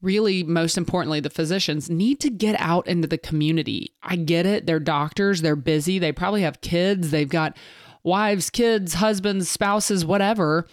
really 0.01 0.41
most 0.41 0.77
importantly 0.77 1.19
the 1.19 1.29
physicians 1.29 1.89
need 1.89 2.19
to 2.21 2.29
get 2.29 2.59
out 2.59 2.87
into 2.87 3.07
the 3.07 3.17
community. 3.17 3.93
I 4.01 4.15
get 4.15 4.45
it, 4.47 4.65
they're 4.65 4.79
doctors, 4.79 5.41
they're 5.41 5.55
busy, 5.55 5.99
they 5.99 6.11
probably 6.11 6.41
have 6.41 6.61
kids, 6.61 7.11
they've 7.11 7.29
got 7.29 7.55
wives, 8.03 8.49
kids, 8.49 8.95
husbands, 8.95 9.47
spouses, 9.49 10.03
whatever. 10.03 10.65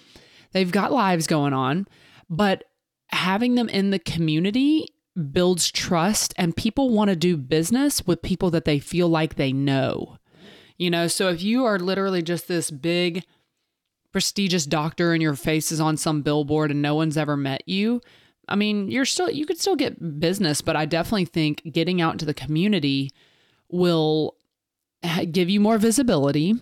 They've 0.52 0.72
got 0.72 0.92
lives 0.92 1.26
going 1.26 1.52
on, 1.52 1.86
but 2.30 2.64
having 3.08 3.54
them 3.54 3.68
in 3.68 3.90
the 3.90 3.98
community 3.98 4.86
builds 5.32 5.70
trust 5.70 6.32
and 6.38 6.56
people 6.56 6.90
want 6.90 7.10
to 7.10 7.16
do 7.16 7.36
business 7.36 8.06
with 8.06 8.22
people 8.22 8.50
that 8.50 8.64
they 8.64 8.78
feel 8.78 9.08
like 9.08 9.34
they 9.34 9.52
know. 9.52 10.16
You 10.78 10.90
know, 10.90 11.08
so 11.08 11.28
if 11.28 11.42
you 11.42 11.64
are 11.64 11.78
literally 11.78 12.22
just 12.22 12.46
this 12.46 12.70
big 12.70 13.24
prestigious 14.18 14.66
doctor 14.66 15.12
and 15.12 15.22
your 15.22 15.36
face 15.36 15.70
is 15.70 15.78
on 15.78 15.96
some 15.96 16.22
billboard 16.22 16.72
and 16.72 16.82
no 16.82 16.96
one's 16.96 17.16
ever 17.16 17.36
met 17.36 17.62
you, 17.66 18.00
I 18.48 18.56
mean, 18.56 18.90
you're 18.90 19.04
still 19.04 19.30
you 19.30 19.46
could 19.46 19.60
still 19.60 19.76
get 19.76 20.18
business, 20.18 20.60
but 20.60 20.74
I 20.74 20.86
definitely 20.86 21.26
think 21.26 21.62
getting 21.70 22.00
out 22.00 22.14
into 22.14 22.24
the 22.24 22.34
community 22.34 23.12
will 23.70 24.34
give 25.30 25.48
you 25.48 25.60
more 25.60 25.78
visibility 25.78 26.56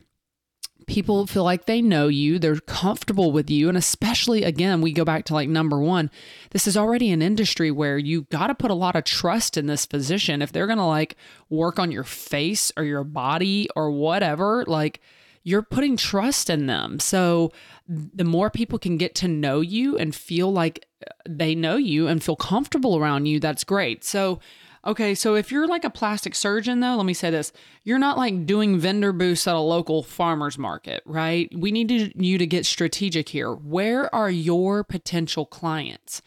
people 0.87 1.27
feel 1.27 1.43
like 1.43 1.65
they 1.65 1.83
know 1.83 2.07
you, 2.07 2.39
they're 2.39 2.61
comfortable 2.61 3.33
with 3.33 3.51
you. 3.51 3.69
And 3.69 3.77
especially, 3.77 4.45
again, 4.45 4.81
we 4.81 4.93
go 4.93 5.05
back 5.05 5.25
to 5.25 5.35
like 5.35 5.49
number 5.49 5.81
one, 5.81 6.11
this 6.51 6.69
is 6.69 6.77
already 6.77 7.11
an 7.11 7.23
industry 7.23 7.73
where 7.73 7.99
you 7.99 8.23
got 8.31 8.49
to 8.49 8.55
put 8.55 8.71
a 8.71 8.75
lot 8.75 8.95
of 8.95 9.03
trust 9.03 9.57
in 9.57 9.67
this 9.67 9.85
physician. 9.85 10.43
If 10.43 10.53
they're 10.53 10.69
going 10.69 10.79
to 10.79 10.85
like 10.85 11.17
work 11.51 11.81
on 11.81 11.91
your 11.91 12.05
face 12.05 12.71
or 12.77 12.85
your 12.85 13.03
body 13.03 13.69
or 13.75 13.91
whatever, 13.91 14.65
like 14.69 15.01
you're 15.47 15.63
putting 15.63 15.97
trust 15.97 16.51
in 16.51 16.67
them. 16.67 16.99
So 16.99 17.53
the 17.87 18.25
more 18.25 18.51
people 18.51 18.81
can 18.81 18.97
get 18.97 19.15
to 19.15 19.29
know 19.29 19.61
you 19.61 19.97
and 19.97 20.13
feel 20.13 20.53
like 20.53 20.85
they 21.29 21.55
know 21.55 21.77
you 21.77 22.09
and 22.09 22.21
feel 22.21 22.35
comfortable 22.35 22.99
around 22.99 23.27
you, 23.27 23.39
that's 23.39 23.63
great. 23.63 24.03
So, 24.03 24.41
Okay, 24.85 25.17
so 25.17 25.35
if 25.35 25.51
you're 25.51 25.67
like 25.67 25.83
a 25.83 25.91
plastic 25.91 26.37
surgeon, 26.37 26.79
though, 26.79 26.95
let 26.95 27.07
me 27.07 27.15
say 27.15 27.31
this 27.31 27.53
you're 27.83 27.99
not 27.99 28.17
like 28.17 28.47
doing 28.47 28.79
vendor 28.79 29.13
booths 29.13 29.49
at 29.49 29.57
a 29.57 29.61
local 29.61 30.05
farmer's 30.05 30.59
market, 30.59 31.03
right? 31.05 31.53
We 31.57 31.73
need 31.73 31.89
to, 31.89 32.25
you 32.25 32.39
to 32.39 32.47
get 32.47 32.67
strategic 32.67 33.29
here. 33.29 33.53
Where 33.53 34.13
are 34.15 34.31
your 34.31 34.85
potential 34.85 35.45
clients? 35.45 36.23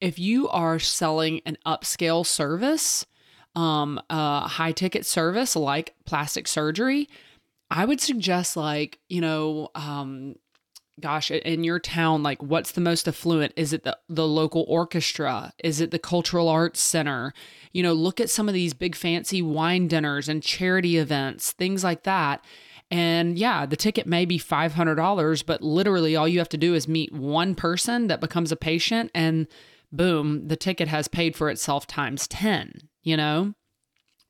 If 0.00 0.20
you 0.20 0.48
are 0.48 0.78
selling 0.78 1.40
an 1.46 1.58
upscale 1.66 2.24
service, 2.24 3.06
um, 3.56 4.00
a 4.08 4.46
high 4.46 4.72
ticket 4.72 5.04
service 5.04 5.56
like 5.56 5.94
plastic 6.04 6.46
surgery, 6.46 7.08
I 7.70 7.84
would 7.84 8.00
suggest 8.00 8.56
like, 8.56 8.98
you 9.08 9.20
know, 9.20 9.70
um, 9.74 10.36
gosh, 11.00 11.30
in 11.30 11.64
your 11.64 11.78
town, 11.78 12.22
like 12.22 12.42
what's 12.42 12.72
the 12.72 12.80
most 12.80 13.06
affluent? 13.06 13.52
Is 13.56 13.72
it 13.72 13.84
the, 13.84 13.98
the 14.08 14.26
local 14.26 14.64
orchestra? 14.68 15.52
Is 15.62 15.80
it 15.80 15.90
the 15.90 15.98
cultural 15.98 16.48
arts 16.48 16.80
center? 16.80 17.32
You 17.72 17.82
know, 17.82 17.92
look 17.92 18.20
at 18.20 18.30
some 18.30 18.48
of 18.48 18.54
these 18.54 18.72
big 18.72 18.94
fancy 18.94 19.42
wine 19.42 19.88
dinners 19.88 20.28
and 20.28 20.42
charity 20.42 20.96
events, 20.96 21.52
things 21.52 21.84
like 21.84 22.04
that. 22.04 22.44
And 22.90 23.36
yeah, 23.38 23.66
the 23.66 23.76
ticket 23.76 24.06
may 24.06 24.24
be 24.24 24.38
$500, 24.38 25.44
but 25.44 25.60
literally 25.60 26.14
all 26.14 26.28
you 26.28 26.38
have 26.38 26.48
to 26.50 26.56
do 26.56 26.74
is 26.74 26.86
meet 26.86 27.12
one 27.12 27.54
person 27.54 28.06
that 28.06 28.20
becomes 28.20 28.52
a 28.52 28.56
patient 28.56 29.10
and 29.12 29.48
boom, 29.92 30.48
the 30.48 30.56
ticket 30.56 30.88
has 30.88 31.08
paid 31.08 31.34
for 31.34 31.50
itself 31.50 31.86
times 31.86 32.28
10, 32.28 32.88
you 33.02 33.16
know? 33.16 33.54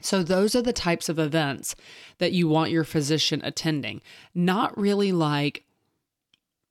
So, 0.03 0.23
those 0.23 0.55
are 0.55 0.62
the 0.62 0.73
types 0.73 1.09
of 1.09 1.19
events 1.19 1.75
that 2.19 2.33
you 2.33 2.49
want 2.49 2.71
your 2.71 2.85
physician 2.85 3.41
attending. 3.45 4.03
Not 4.35 4.76
really 4.79 5.11
like 5.12 5.65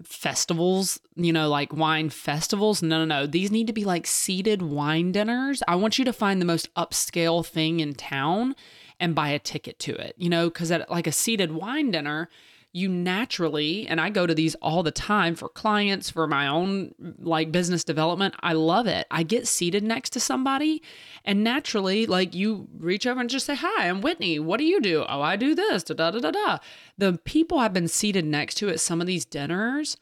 festivals, 0.03 0.99
you 1.15 1.31
know, 1.31 1.49
like 1.49 1.73
wine 1.73 2.09
festivals. 2.09 2.83
No, 2.83 2.99
no, 2.99 3.05
no. 3.05 3.27
These 3.27 3.51
need 3.51 3.67
to 3.67 3.73
be 3.73 3.85
like 3.85 4.05
seated 4.05 4.61
wine 4.61 5.11
dinners. 5.11 5.63
I 5.67 5.75
want 5.75 5.97
you 5.97 6.05
to 6.05 6.13
find 6.13 6.41
the 6.41 6.45
most 6.45 6.73
upscale 6.75 7.45
thing 7.45 7.79
in 7.79 7.93
town 7.93 8.55
and 8.99 9.15
buy 9.15 9.29
a 9.29 9.39
ticket 9.39 9.79
to 9.79 9.95
it, 9.95 10.15
you 10.17 10.29
know, 10.29 10.49
because 10.49 10.71
at 10.71 10.89
like 10.89 11.07
a 11.07 11.11
seated 11.11 11.51
wine 11.51 11.91
dinner, 11.91 12.29
you 12.75 12.89
naturally, 12.89 13.87
and 13.87 14.01
I 14.01 14.09
go 14.09 14.27
to 14.27 14.35
these 14.35 14.53
all 14.55 14.83
the 14.83 14.91
time 14.91 15.33
for 15.35 15.47
clients, 15.47 16.09
for 16.09 16.27
my 16.27 16.45
own 16.45 16.93
like 17.19 17.49
business 17.49 17.85
development. 17.85 18.35
I 18.41 18.51
love 18.51 18.85
it. 18.85 19.07
I 19.09 19.23
get 19.23 19.47
seated 19.47 19.81
next 19.81 20.09
to 20.09 20.19
somebody 20.19 20.83
and 21.23 21.41
naturally, 21.41 22.05
like 22.05 22.35
you 22.35 22.67
reach 22.77 23.07
over 23.07 23.21
and 23.21 23.29
just 23.29 23.45
say, 23.45 23.55
Hi, 23.55 23.87
I'm 23.87 24.01
Whitney. 24.01 24.39
What 24.39 24.57
do 24.57 24.65
you 24.65 24.81
do? 24.81 25.05
Oh, 25.07 25.21
I 25.21 25.37
do 25.37 25.55
this. 25.55 25.83
Da 25.83 25.93
da 25.93 26.11
da 26.11 26.19
da 26.19 26.31
da. 26.31 26.57
The 26.97 27.17
people 27.23 27.59
I've 27.59 27.71
been 27.71 27.87
seated 27.87 28.25
next 28.25 28.55
to 28.55 28.67
at 28.67 28.81
some 28.81 28.99
of 28.99 29.07
these 29.07 29.23
dinners, 29.23 29.95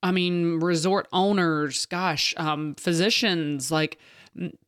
I 0.00 0.12
mean, 0.12 0.60
resort 0.60 1.08
owners, 1.12 1.84
gosh, 1.86 2.32
um, 2.36 2.76
physicians, 2.76 3.72
like 3.72 3.98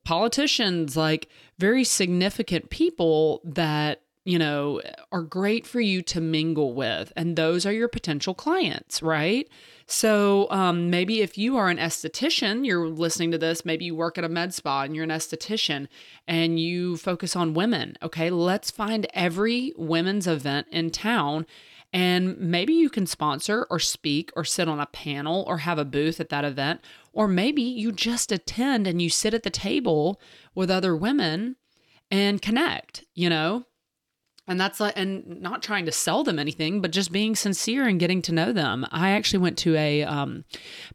politicians, 0.05 0.97
like 0.97 1.29
very 1.61 1.85
significant 1.85 2.71
people 2.71 3.41
that 3.45 4.03
you 4.27 4.41
know, 4.41 4.83
are 5.13 5.23
great 5.23 5.65
for 5.65 5.81
you 5.81 6.03
to 6.03 6.21
mingle 6.21 6.75
with. 6.75 7.13
And 7.15 7.37
those 7.37 7.65
are 7.65 7.73
your 7.73 7.87
potential 7.87 8.35
clients, 8.35 9.01
right? 9.01 9.49
So 9.87 10.51
um, 10.51 10.91
maybe 10.91 11.21
if 11.23 11.39
you 11.39 11.57
are 11.57 11.69
an 11.69 11.79
esthetician, 11.79 12.67
you're 12.67 12.89
listening 12.89 13.31
to 13.31 13.39
this, 13.39 13.65
maybe 13.65 13.85
you 13.85 13.95
work 13.95 14.19
at 14.19 14.25
a 14.25 14.29
med 14.29 14.53
spa 14.53 14.83
and 14.83 14.97
you're 14.97 15.05
an 15.05 15.11
esthetician 15.11 15.87
and 16.27 16.59
you 16.59 16.97
focus 16.97 17.37
on 17.37 17.55
women. 17.55 17.97
Okay, 18.03 18.29
let's 18.29 18.69
find 18.69 19.07
every 19.15 19.73
women's 19.77 20.27
event 20.27 20.67
in 20.73 20.91
town. 20.91 21.47
And 21.93 22.37
maybe 22.37 22.73
you 22.73 22.91
can 22.91 23.07
sponsor 23.07 23.65
or 23.71 23.79
speak 23.79 24.33
or 24.35 24.43
sit 24.43 24.69
on 24.69 24.81
a 24.81 24.87
panel 24.87 25.45
or 25.47 25.59
have 25.59 25.79
a 25.79 25.85
booth 25.85 26.19
at 26.19 26.31
that 26.31 26.45
event. 26.45 26.81
Or 27.13 27.29
maybe 27.29 27.63
you 27.63 27.93
just 27.93 28.33
attend 28.33 28.89
and 28.89 29.01
you 29.01 29.09
sit 29.09 29.35
at 29.35 29.45
the 29.45 29.51
table 29.51 30.21
with 30.53 30.69
other 30.69 30.97
women 30.97 31.55
and 32.11 32.43
connect, 32.43 33.05
you 33.15 33.31
know? 33.31 33.67
And 34.47 34.61
that's 34.61 34.81
like 34.81 34.95
and 34.97 35.41
not 35.41 35.63
trying 35.63 35.87
to 35.87 35.93
sell 35.93 36.23
them 36.23 36.39
anything 36.39 36.81
but 36.81 36.91
just 36.91 37.13
being 37.13 37.35
sincere 37.35 37.87
and 37.87 38.01
getting 38.01 38.23
to 38.23 38.33
know 38.33 38.53
them. 38.53 38.87
I 38.91 39.11
actually 39.11 39.41
went 39.41 39.59
to 39.59 39.75
a 39.77 40.03
um, 40.05 40.45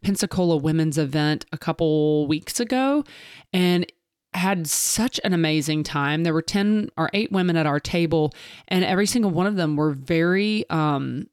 pensacola 0.01 0.57
women's 0.57 0.97
event 0.97 1.45
a 1.51 1.57
couple 1.57 2.27
weeks 2.27 2.59
ago 2.59 3.03
and 3.51 3.85
had 4.33 4.65
such 4.67 5.19
an 5.25 5.33
amazing 5.33 5.83
time. 5.83 6.23
There 6.23 6.33
were 6.33 6.41
10 6.41 6.89
or 6.97 7.09
8 7.13 7.31
women 7.31 7.57
at 7.57 7.65
our 7.65 7.79
table 7.79 8.33
and 8.67 8.85
every 8.85 9.05
single 9.05 9.31
one 9.31 9.47
of 9.47 9.57
them 9.57 9.75
were 9.75 9.91
very 9.91 10.69
um, 10.69 11.27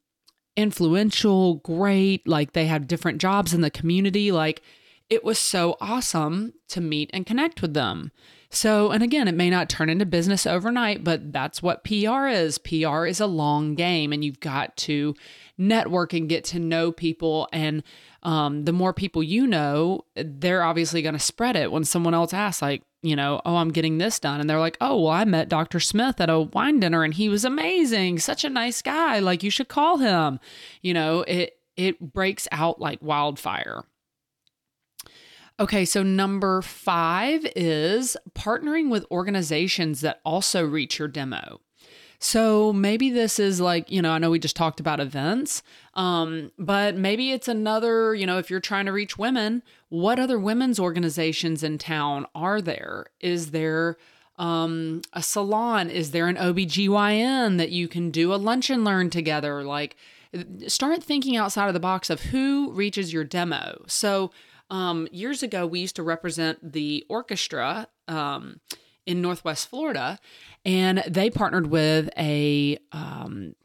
influential 0.57 1.55
great 1.55 2.27
like 2.27 2.51
they 2.51 2.65
had 2.65 2.87
different 2.87 3.21
jobs 3.21 3.53
in 3.53 3.61
the 3.61 3.71
community. 3.71 4.31
Like 4.31 4.61
it 5.09 5.23
was 5.23 5.39
so 5.39 5.77
awesome 5.79 6.53
to 6.67 6.81
meet 6.81 7.09
and 7.13 7.25
connect 7.25 7.61
with 7.61 7.73
them 7.73 8.11
so, 8.51 8.89
and 8.89 9.03
again, 9.03 9.27
it 9.27 9.35
may 9.35 9.49
not 9.49 9.69
turn 9.69 9.89
into 9.89 10.05
business 10.05 10.47
overnight, 10.47 11.03
but 11.03 11.31
that's 11.31 11.61
what 11.61 11.83
PR 11.83 12.27
is. 12.27 12.57
PR 12.57 13.05
is 13.05 13.19
a 13.19 13.27
long 13.27 13.75
game, 13.75 14.11
and 14.11 14.25
you've 14.25 14.39
got 14.39 14.75
to 14.77 15.13
network 15.57 16.13
and 16.13 16.27
get 16.27 16.45
to 16.45 16.59
know 16.59 16.91
people. 16.91 17.47
And 17.53 17.83
um, 18.23 18.65
the 18.65 18.73
more 18.73 18.93
people 18.93 19.21
you 19.21 19.45
know, 19.45 20.05
they're 20.15 20.63
obviously 20.63 21.03
going 21.03 21.13
to 21.13 21.19
spread 21.19 21.55
it. 21.55 21.71
When 21.71 21.83
someone 21.83 22.15
else 22.15 22.33
asks, 22.33 22.61
like, 22.61 22.81
you 23.03 23.15
know, 23.15 23.39
oh, 23.45 23.57
I'm 23.57 23.71
getting 23.71 23.97
this 23.97 24.19
done. 24.19 24.41
And 24.41 24.49
they're 24.49 24.59
like, 24.59 24.77
oh, 24.81 25.03
well, 25.03 25.13
I 25.13 25.25
met 25.25 25.47
Dr. 25.47 25.79
Smith 25.79 26.19
at 26.19 26.29
a 26.29 26.39
wine 26.39 26.79
dinner 26.79 27.03
and 27.03 27.13
he 27.13 27.29
was 27.29 27.45
amazing, 27.45 28.19
such 28.19 28.43
a 28.43 28.49
nice 28.49 28.81
guy. 28.81 29.19
Like, 29.19 29.43
you 29.43 29.49
should 29.49 29.69
call 29.69 29.97
him. 29.97 30.39
You 30.81 30.93
know, 30.93 31.21
it, 31.21 31.59
it 31.77 32.13
breaks 32.13 32.47
out 32.51 32.81
like 32.81 33.01
wildfire. 33.01 33.83
Okay, 35.59 35.83
so 35.83 36.03
number 36.03 36.61
five 36.61 37.45
is 37.53 38.15
partnering 38.33 38.89
with 38.89 39.05
organizations 39.11 39.99
that 39.99 40.21
also 40.23 40.65
reach 40.65 40.99
your 40.99 41.09
demo. 41.09 41.59
So 42.17 42.71
maybe 42.71 43.09
this 43.09 43.39
is 43.39 43.59
like, 43.59 43.91
you 43.91 44.01
know, 44.01 44.11
I 44.11 44.19
know 44.19 44.29
we 44.29 44.39
just 44.39 44.55
talked 44.55 44.79
about 44.79 45.01
events, 45.01 45.61
um, 45.95 46.53
but 46.57 46.95
maybe 46.95 47.31
it's 47.31 47.49
another, 47.49 48.15
you 48.15 48.25
know, 48.25 48.37
if 48.37 48.49
you're 48.49 48.61
trying 48.61 48.85
to 48.85 48.93
reach 48.93 49.17
women, 49.17 49.61
what 49.89 50.17
other 50.17 50.39
women's 50.39 50.79
organizations 50.79 51.61
in 51.61 51.77
town 51.77 52.25
are 52.33 52.61
there? 52.61 53.07
Is 53.19 53.51
there 53.51 53.97
um, 54.37 55.01
a 55.11 55.21
salon? 55.21 55.89
Is 55.89 56.11
there 56.11 56.27
an 56.27 56.37
OBGYN 56.37 57.57
that 57.57 57.71
you 57.71 57.89
can 57.89 58.11
do 58.11 58.33
a 58.33 58.35
lunch 58.35 58.69
and 58.69 58.85
learn 58.85 59.09
together? 59.09 59.63
Like, 59.63 59.97
start 60.67 61.03
thinking 61.03 61.35
outside 61.35 61.67
of 61.67 61.73
the 61.73 61.79
box 61.81 62.09
of 62.09 62.21
who 62.21 62.71
reaches 62.71 63.11
your 63.11 63.23
demo. 63.23 63.83
So, 63.87 64.31
um, 64.69 65.07
years 65.11 65.43
ago, 65.43 65.65
we 65.65 65.79
used 65.79 65.95
to 65.95 66.03
represent 66.03 66.73
the 66.73 67.05
orchestra 67.09 67.87
um, 68.07 68.59
in 69.05 69.21
Northwest 69.21 69.69
Florida, 69.69 70.19
and 70.65 71.03
they 71.07 71.29
partnered 71.29 71.67
with 71.67 72.09
a 72.17 72.77
um, 72.91 73.55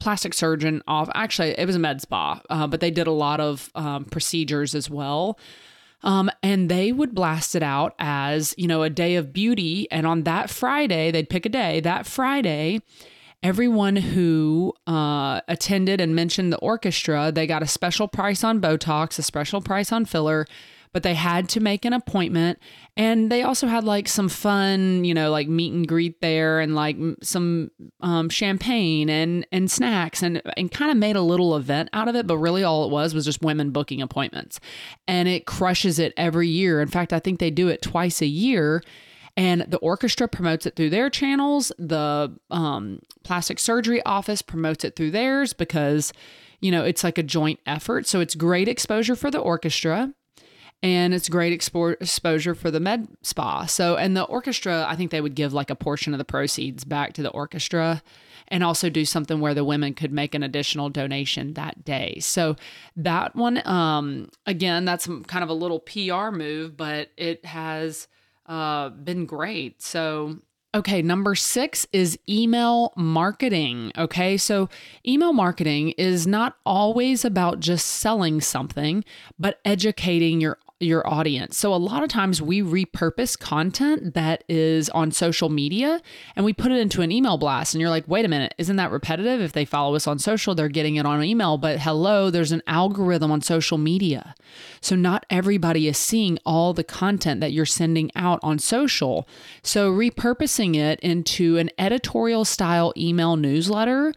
plastic 0.00 0.34
surgeon 0.34 0.82
off. 0.86 1.08
Actually, 1.14 1.50
it 1.58 1.66
was 1.66 1.76
a 1.76 1.78
med 1.78 2.00
spa, 2.00 2.40
uh, 2.48 2.66
but 2.66 2.80
they 2.80 2.90
did 2.90 3.06
a 3.06 3.12
lot 3.12 3.40
of 3.40 3.70
um, 3.74 4.04
procedures 4.04 4.74
as 4.74 4.88
well. 4.88 5.38
Um, 6.02 6.30
and 6.42 6.70
they 6.70 6.92
would 6.92 7.14
blast 7.14 7.54
it 7.54 7.62
out 7.62 7.94
as 7.98 8.54
you 8.56 8.68
know 8.68 8.82
a 8.82 8.90
day 8.90 9.16
of 9.16 9.32
beauty, 9.32 9.90
and 9.90 10.06
on 10.06 10.22
that 10.22 10.50
Friday, 10.50 11.10
they'd 11.10 11.28
pick 11.28 11.46
a 11.46 11.48
day. 11.50 11.80
That 11.80 12.06
Friday, 12.06 12.80
everyone 13.42 13.96
who 13.96 14.72
uh, 14.86 15.40
attended 15.48 16.00
and 16.00 16.14
mentioned 16.14 16.52
the 16.52 16.58
orchestra, 16.58 17.30
they 17.32 17.46
got 17.46 17.62
a 17.62 17.66
special 17.66 18.08
price 18.08 18.42
on 18.42 18.60
Botox, 18.60 19.18
a 19.18 19.22
special 19.22 19.60
price 19.60 19.92
on 19.92 20.04
filler, 20.04 20.46
but 20.92 21.02
they 21.02 21.14
had 21.14 21.48
to 21.50 21.60
make 21.60 21.84
an 21.84 21.92
appointment. 21.92 22.58
And 22.96 23.30
they 23.30 23.42
also 23.42 23.66
had 23.66 23.84
like 23.84 24.08
some 24.08 24.30
fun, 24.30 25.04
you 25.04 25.12
know, 25.12 25.30
like 25.30 25.46
meet 25.46 25.72
and 25.72 25.86
greet 25.86 26.22
there 26.22 26.58
and 26.60 26.74
like 26.74 26.96
some 27.22 27.70
um, 28.00 28.30
champagne 28.30 29.10
and, 29.10 29.46
and 29.52 29.70
snacks 29.70 30.22
and, 30.22 30.40
and 30.56 30.70
kind 30.70 30.90
of 30.90 30.96
made 30.96 31.16
a 31.16 31.20
little 31.20 31.54
event 31.54 31.90
out 31.92 32.08
of 32.08 32.16
it. 32.16 32.26
But 32.26 32.38
really, 32.38 32.64
all 32.64 32.84
it 32.84 32.90
was 32.90 33.14
was 33.14 33.26
just 33.26 33.42
women 33.42 33.70
booking 33.70 34.00
appointments. 34.00 34.58
And 35.06 35.28
it 35.28 35.44
crushes 35.44 35.98
it 35.98 36.14
every 36.16 36.48
year. 36.48 36.80
In 36.80 36.88
fact, 36.88 37.12
I 37.12 37.18
think 37.18 37.40
they 37.40 37.50
do 37.50 37.68
it 37.68 37.82
twice 37.82 38.22
a 38.22 38.26
year 38.26 38.82
and 39.36 39.62
the 39.68 39.78
orchestra 39.78 40.28
promotes 40.28 40.64
it 40.66 40.76
through 40.76 40.90
their 40.90 41.10
channels. 41.10 41.70
The 41.78 42.34
um, 42.50 43.00
plastic 43.22 43.58
surgery 43.58 44.02
office 44.04 44.40
promotes 44.42 44.84
it 44.84 44.96
through 44.96 45.10
theirs 45.10 45.52
because, 45.52 46.12
you 46.60 46.70
know, 46.70 46.84
it's 46.84 47.04
like 47.04 47.18
a 47.18 47.22
joint 47.22 47.60
effort. 47.66 48.06
So 48.06 48.20
it's 48.20 48.34
great 48.34 48.68
exposure 48.68 49.16
for 49.16 49.30
the 49.30 49.38
orchestra 49.38 50.14
and 50.82 51.14
it's 51.14 51.28
great 51.28 51.58
expo- 51.58 52.00
exposure 52.00 52.54
for 52.54 52.70
the 52.70 52.80
med 52.80 53.08
spa. 53.22 53.66
So, 53.66 53.96
and 53.96 54.16
the 54.16 54.24
orchestra, 54.24 54.86
I 54.88 54.96
think 54.96 55.10
they 55.10 55.20
would 55.20 55.34
give 55.34 55.52
like 55.52 55.70
a 55.70 55.74
portion 55.74 56.14
of 56.14 56.18
the 56.18 56.24
proceeds 56.24 56.84
back 56.84 57.12
to 57.14 57.22
the 57.22 57.30
orchestra 57.30 58.02
and 58.48 58.62
also 58.62 58.88
do 58.88 59.04
something 59.04 59.40
where 59.40 59.54
the 59.54 59.64
women 59.64 59.92
could 59.92 60.12
make 60.12 60.34
an 60.34 60.42
additional 60.42 60.88
donation 60.88 61.54
that 61.54 61.84
day. 61.84 62.18
So, 62.20 62.56
that 62.96 63.34
one, 63.34 63.66
um, 63.66 64.28
again, 64.46 64.84
that's 64.84 65.06
kind 65.26 65.42
of 65.42 65.50
a 65.50 65.54
little 65.54 65.80
PR 65.80 66.30
move, 66.30 66.76
but 66.76 67.10
it 67.16 67.44
has 67.44 68.06
uh, 68.48 68.90
been 68.90 69.26
great. 69.26 69.82
So, 69.82 70.38
okay, 70.74 71.02
number 71.02 71.34
six 71.34 71.86
is 71.92 72.18
email 72.28 72.92
marketing. 72.96 73.92
Okay, 73.96 74.36
so 74.36 74.68
email 75.06 75.32
marketing 75.32 75.90
is 75.98 76.26
not 76.26 76.56
always 76.64 77.24
about 77.24 77.60
just 77.60 77.86
selling 77.86 78.40
something, 78.40 79.04
but 79.38 79.60
educating 79.64 80.40
your 80.40 80.58
your 80.78 81.06
audience. 81.08 81.56
So 81.56 81.72
a 81.72 81.76
lot 81.76 82.02
of 82.02 82.10
times 82.10 82.42
we 82.42 82.60
repurpose 82.60 83.38
content 83.38 84.12
that 84.12 84.44
is 84.46 84.90
on 84.90 85.10
social 85.10 85.48
media 85.48 86.02
and 86.34 86.44
we 86.44 86.52
put 86.52 86.70
it 86.70 86.78
into 86.78 87.00
an 87.00 87.10
email 87.10 87.38
blast 87.38 87.74
and 87.74 87.80
you're 87.80 87.90
like, 87.90 88.06
"Wait 88.06 88.26
a 88.26 88.28
minute, 88.28 88.54
isn't 88.58 88.76
that 88.76 88.90
repetitive? 88.90 89.40
If 89.40 89.52
they 89.52 89.64
follow 89.64 89.94
us 89.94 90.06
on 90.06 90.18
social, 90.18 90.54
they're 90.54 90.68
getting 90.68 90.96
it 90.96 91.06
on 91.06 91.24
email, 91.24 91.56
but 91.56 91.78
hello, 91.80 92.28
there's 92.28 92.52
an 92.52 92.62
algorithm 92.66 93.30
on 93.30 93.40
social 93.40 93.78
media." 93.78 94.34
So 94.82 94.96
not 94.96 95.24
everybody 95.30 95.88
is 95.88 95.96
seeing 95.96 96.38
all 96.44 96.74
the 96.74 96.84
content 96.84 97.40
that 97.40 97.52
you're 97.52 97.64
sending 97.64 98.10
out 98.14 98.38
on 98.42 98.58
social. 98.58 99.26
So 99.62 99.90
repurposing 99.90 100.76
it 100.76 101.00
into 101.00 101.56
an 101.56 101.70
editorial 101.78 102.44
style 102.44 102.92
email 102.96 103.36
newsletter 103.36 104.12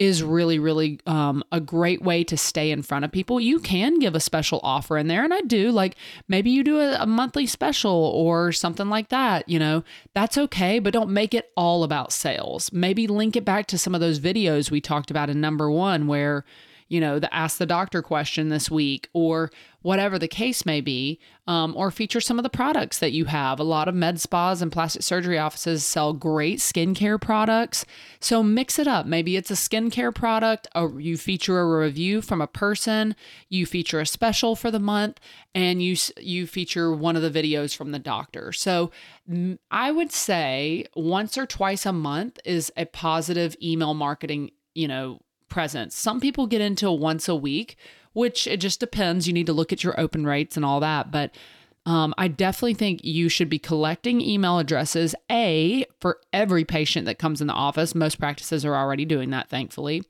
is 0.00 0.22
really, 0.22 0.58
really 0.58 0.98
um, 1.06 1.44
a 1.52 1.60
great 1.60 2.00
way 2.00 2.24
to 2.24 2.36
stay 2.36 2.70
in 2.70 2.80
front 2.82 3.04
of 3.04 3.12
people. 3.12 3.38
You 3.38 3.60
can 3.60 3.98
give 3.98 4.14
a 4.14 4.20
special 4.20 4.58
offer 4.62 4.96
in 4.96 5.08
there, 5.08 5.22
and 5.22 5.32
I 5.32 5.42
do. 5.42 5.70
Like 5.70 5.94
maybe 6.26 6.50
you 6.50 6.64
do 6.64 6.80
a, 6.80 7.02
a, 7.02 7.06
monthly 7.06 7.46
special 7.46 7.92
or 7.92 8.50
something 8.50 8.88
like 8.88 9.10
that. 9.10 9.46
You 9.46 9.58
know, 9.58 9.84
that's 10.14 10.38
okay, 10.38 10.78
but 10.78 10.94
don't 10.94 11.10
make 11.10 11.34
it 11.34 11.52
all 11.54 11.84
about 11.84 12.12
sales. 12.12 12.72
Maybe 12.72 13.06
link 13.06 13.36
it 13.36 13.44
back 13.44 13.66
to 13.66 13.78
some 13.78 13.94
of 13.94 14.00
those 14.00 14.18
videos 14.18 14.70
we 14.70 14.80
talked 14.80 15.10
about 15.10 15.28
in 15.28 15.38
number 15.38 15.70
one, 15.70 16.06
where 16.06 16.46
you 16.90 17.00
know, 17.00 17.20
the 17.20 17.32
ask 17.32 17.56
the 17.58 17.66
doctor 17.66 18.02
question 18.02 18.48
this 18.48 18.68
week 18.68 19.08
or 19.12 19.50
whatever 19.82 20.18
the 20.18 20.28
case 20.28 20.66
may 20.66 20.80
be, 20.80 21.20
um, 21.46 21.72
or 21.76 21.90
feature 21.90 22.20
some 22.20 22.38
of 22.38 22.42
the 22.42 22.50
products 22.50 22.98
that 22.98 23.12
you 23.12 23.26
have. 23.26 23.60
A 23.60 23.64
lot 23.64 23.86
of 23.86 23.94
med 23.94 24.20
spas 24.20 24.60
and 24.60 24.72
plastic 24.72 25.02
surgery 25.02 25.38
offices 25.38 25.84
sell 25.84 26.12
great 26.12 26.58
skincare 26.58 27.18
products. 27.18 27.86
So 28.18 28.42
mix 28.42 28.78
it 28.78 28.88
up. 28.88 29.06
Maybe 29.06 29.36
it's 29.36 29.52
a 29.52 29.54
skincare 29.54 30.12
product, 30.12 30.66
or 30.74 31.00
you 31.00 31.16
feature 31.16 31.60
a 31.60 31.78
review 31.78 32.20
from 32.20 32.40
a 32.40 32.48
person, 32.48 33.14
you 33.48 33.66
feature 33.66 34.00
a 34.00 34.06
special 34.06 34.56
for 34.56 34.72
the 34.72 34.80
month, 34.80 35.20
and 35.54 35.80
you 35.80 35.96
you 36.18 36.46
feature 36.48 36.92
one 36.92 37.14
of 37.14 37.22
the 37.22 37.30
videos 37.30 37.74
from 37.74 37.92
the 37.92 38.00
doctor. 38.00 38.50
So 38.50 38.90
I 39.70 39.92
would 39.92 40.10
say 40.10 40.86
once 40.96 41.38
or 41.38 41.46
twice 41.46 41.86
a 41.86 41.92
month 41.92 42.40
is 42.44 42.72
a 42.76 42.84
positive 42.84 43.56
email 43.62 43.94
marketing, 43.94 44.50
you 44.74 44.88
know, 44.88 45.20
presence. 45.50 45.94
Some 45.96 46.20
people 46.20 46.46
get 46.46 46.60
into 46.60 46.90
once 46.90 47.28
a 47.28 47.36
week, 47.36 47.76
which 48.12 48.46
it 48.46 48.58
just 48.58 48.80
depends. 48.80 49.26
You 49.26 49.34
need 49.34 49.46
to 49.46 49.52
look 49.52 49.72
at 49.72 49.84
your 49.84 49.98
open 50.00 50.24
rates 50.24 50.56
and 50.56 50.64
all 50.64 50.80
that. 50.80 51.10
But 51.10 51.34
um, 51.90 52.14
I 52.16 52.28
definitely 52.28 52.74
think 52.74 53.00
you 53.02 53.28
should 53.28 53.48
be 53.48 53.58
collecting 53.58 54.20
email 54.20 54.60
addresses, 54.60 55.12
A, 55.28 55.84
for 56.00 56.20
every 56.32 56.64
patient 56.64 57.04
that 57.06 57.18
comes 57.18 57.40
in 57.40 57.48
the 57.48 57.52
office. 57.52 57.96
Most 57.96 58.20
practices 58.20 58.64
are 58.64 58.76
already 58.76 59.04
doing 59.04 59.30
that, 59.30 59.48
thankfully. 59.48 60.04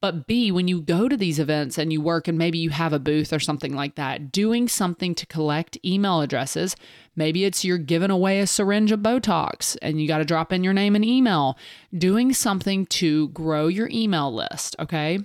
But 0.00 0.28
B, 0.28 0.52
when 0.52 0.68
you 0.68 0.80
go 0.80 1.08
to 1.08 1.16
these 1.16 1.40
events 1.40 1.76
and 1.76 1.92
you 1.92 2.00
work 2.00 2.28
and 2.28 2.38
maybe 2.38 2.58
you 2.58 2.70
have 2.70 2.92
a 2.92 3.00
booth 3.00 3.32
or 3.32 3.40
something 3.40 3.74
like 3.74 3.96
that, 3.96 4.30
doing 4.30 4.68
something 4.68 5.12
to 5.16 5.26
collect 5.26 5.76
email 5.84 6.20
addresses. 6.20 6.76
Maybe 7.16 7.44
it's 7.44 7.64
you're 7.64 7.78
giving 7.78 8.12
away 8.12 8.38
a 8.38 8.46
syringe 8.46 8.92
of 8.92 9.00
Botox 9.00 9.76
and 9.82 10.00
you 10.00 10.06
got 10.06 10.18
to 10.18 10.24
drop 10.24 10.52
in 10.52 10.62
your 10.62 10.72
name 10.72 10.94
and 10.94 11.04
email. 11.04 11.58
Doing 11.98 12.32
something 12.32 12.86
to 12.86 13.30
grow 13.30 13.66
your 13.66 13.88
email 13.90 14.32
list, 14.32 14.76
okay? 14.78 15.18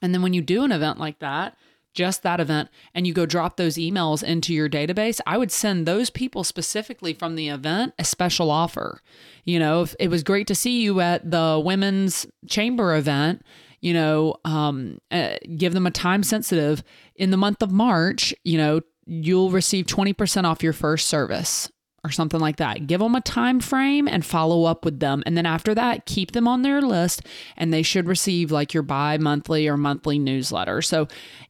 And 0.00 0.14
then 0.14 0.22
when 0.22 0.32
you 0.32 0.40
do 0.40 0.64
an 0.64 0.72
event 0.72 0.98
like 0.98 1.18
that, 1.18 1.58
just 1.94 2.22
that 2.22 2.40
event 2.40 2.68
and 2.94 3.06
you 3.06 3.12
go 3.12 3.26
drop 3.26 3.56
those 3.56 3.76
emails 3.76 4.22
into 4.22 4.54
your 4.54 4.68
database, 4.68 5.20
I 5.26 5.38
would 5.38 5.50
send 5.50 5.86
those 5.86 6.10
people 6.10 6.44
specifically 6.44 7.12
from 7.12 7.34
the 7.34 7.48
event 7.48 7.94
a 7.98 8.04
special 8.04 8.50
offer. 8.50 9.00
You 9.44 9.58
know, 9.58 9.82
if 9.82 9.94
it 9.98 10.08
was 10.08 10.22
great 10.22 10.46
to 10.48 10.54
see 10.54 10.82
you 10.82 11.00
at 11.00 11.30
the 11.30 11.60
women's 11.62 12.26
chamber 12.46 12.94
event, 12.94 13.42
you 13.80 13.94
know, 13.94 14.36
um, 14.44 14.98
uh, 15.10 15.36
give 15.56 15.72
them 15.72 15.86
a 15.86 15.90
time 15.90 16.22
sensitive 16.22 16.82
in 17.16 17.30
the 17.30 17.36
month 17.36 17.62
of 17.62 17.72
March, 17.72 18.34
you 18.44 18.58
know, 18.58 18.80
you'll 19.06 19.50
receive 19.50 19.86
20% 19.86 20.44
off 20.44 20.62
your 20.62 20.72
first 20.72 21.08
service 21.08 21.70
or 22.04 22.10
something 22.10 22.40
like 22.40 22.56
that. 22.56 22.86
Give 22.86 23.00
them 23.00 23.14
a 23.14 23.20
time 23.20 23.60
frame 23.60 24.08
and 24.08 24.24
follow 24.24 24.64
up 24.64 24.84
with 24.84 25.00
them. 25.00 25.22
And 25.26 25.36
then 25.36 25.46
after 25.46 25.74
that, 25.74 26.06
keep 26.06 26.32
them 26.32 26.48
on 26.48 26.62
their 26.62 26.80
list 26.80 27.22
and 27.56 27.72
they 27.72 27.82
should 27.82 28.06
receive 28.06 28.50
like 28.50 28.72
your 28.72 28.82
bi 28.82 29.18
monthly 29.18 29.68
or 29.68 29.76
monthly 29.76 30.18
newsletter. 30.18 30.80
So, 30.82 31.08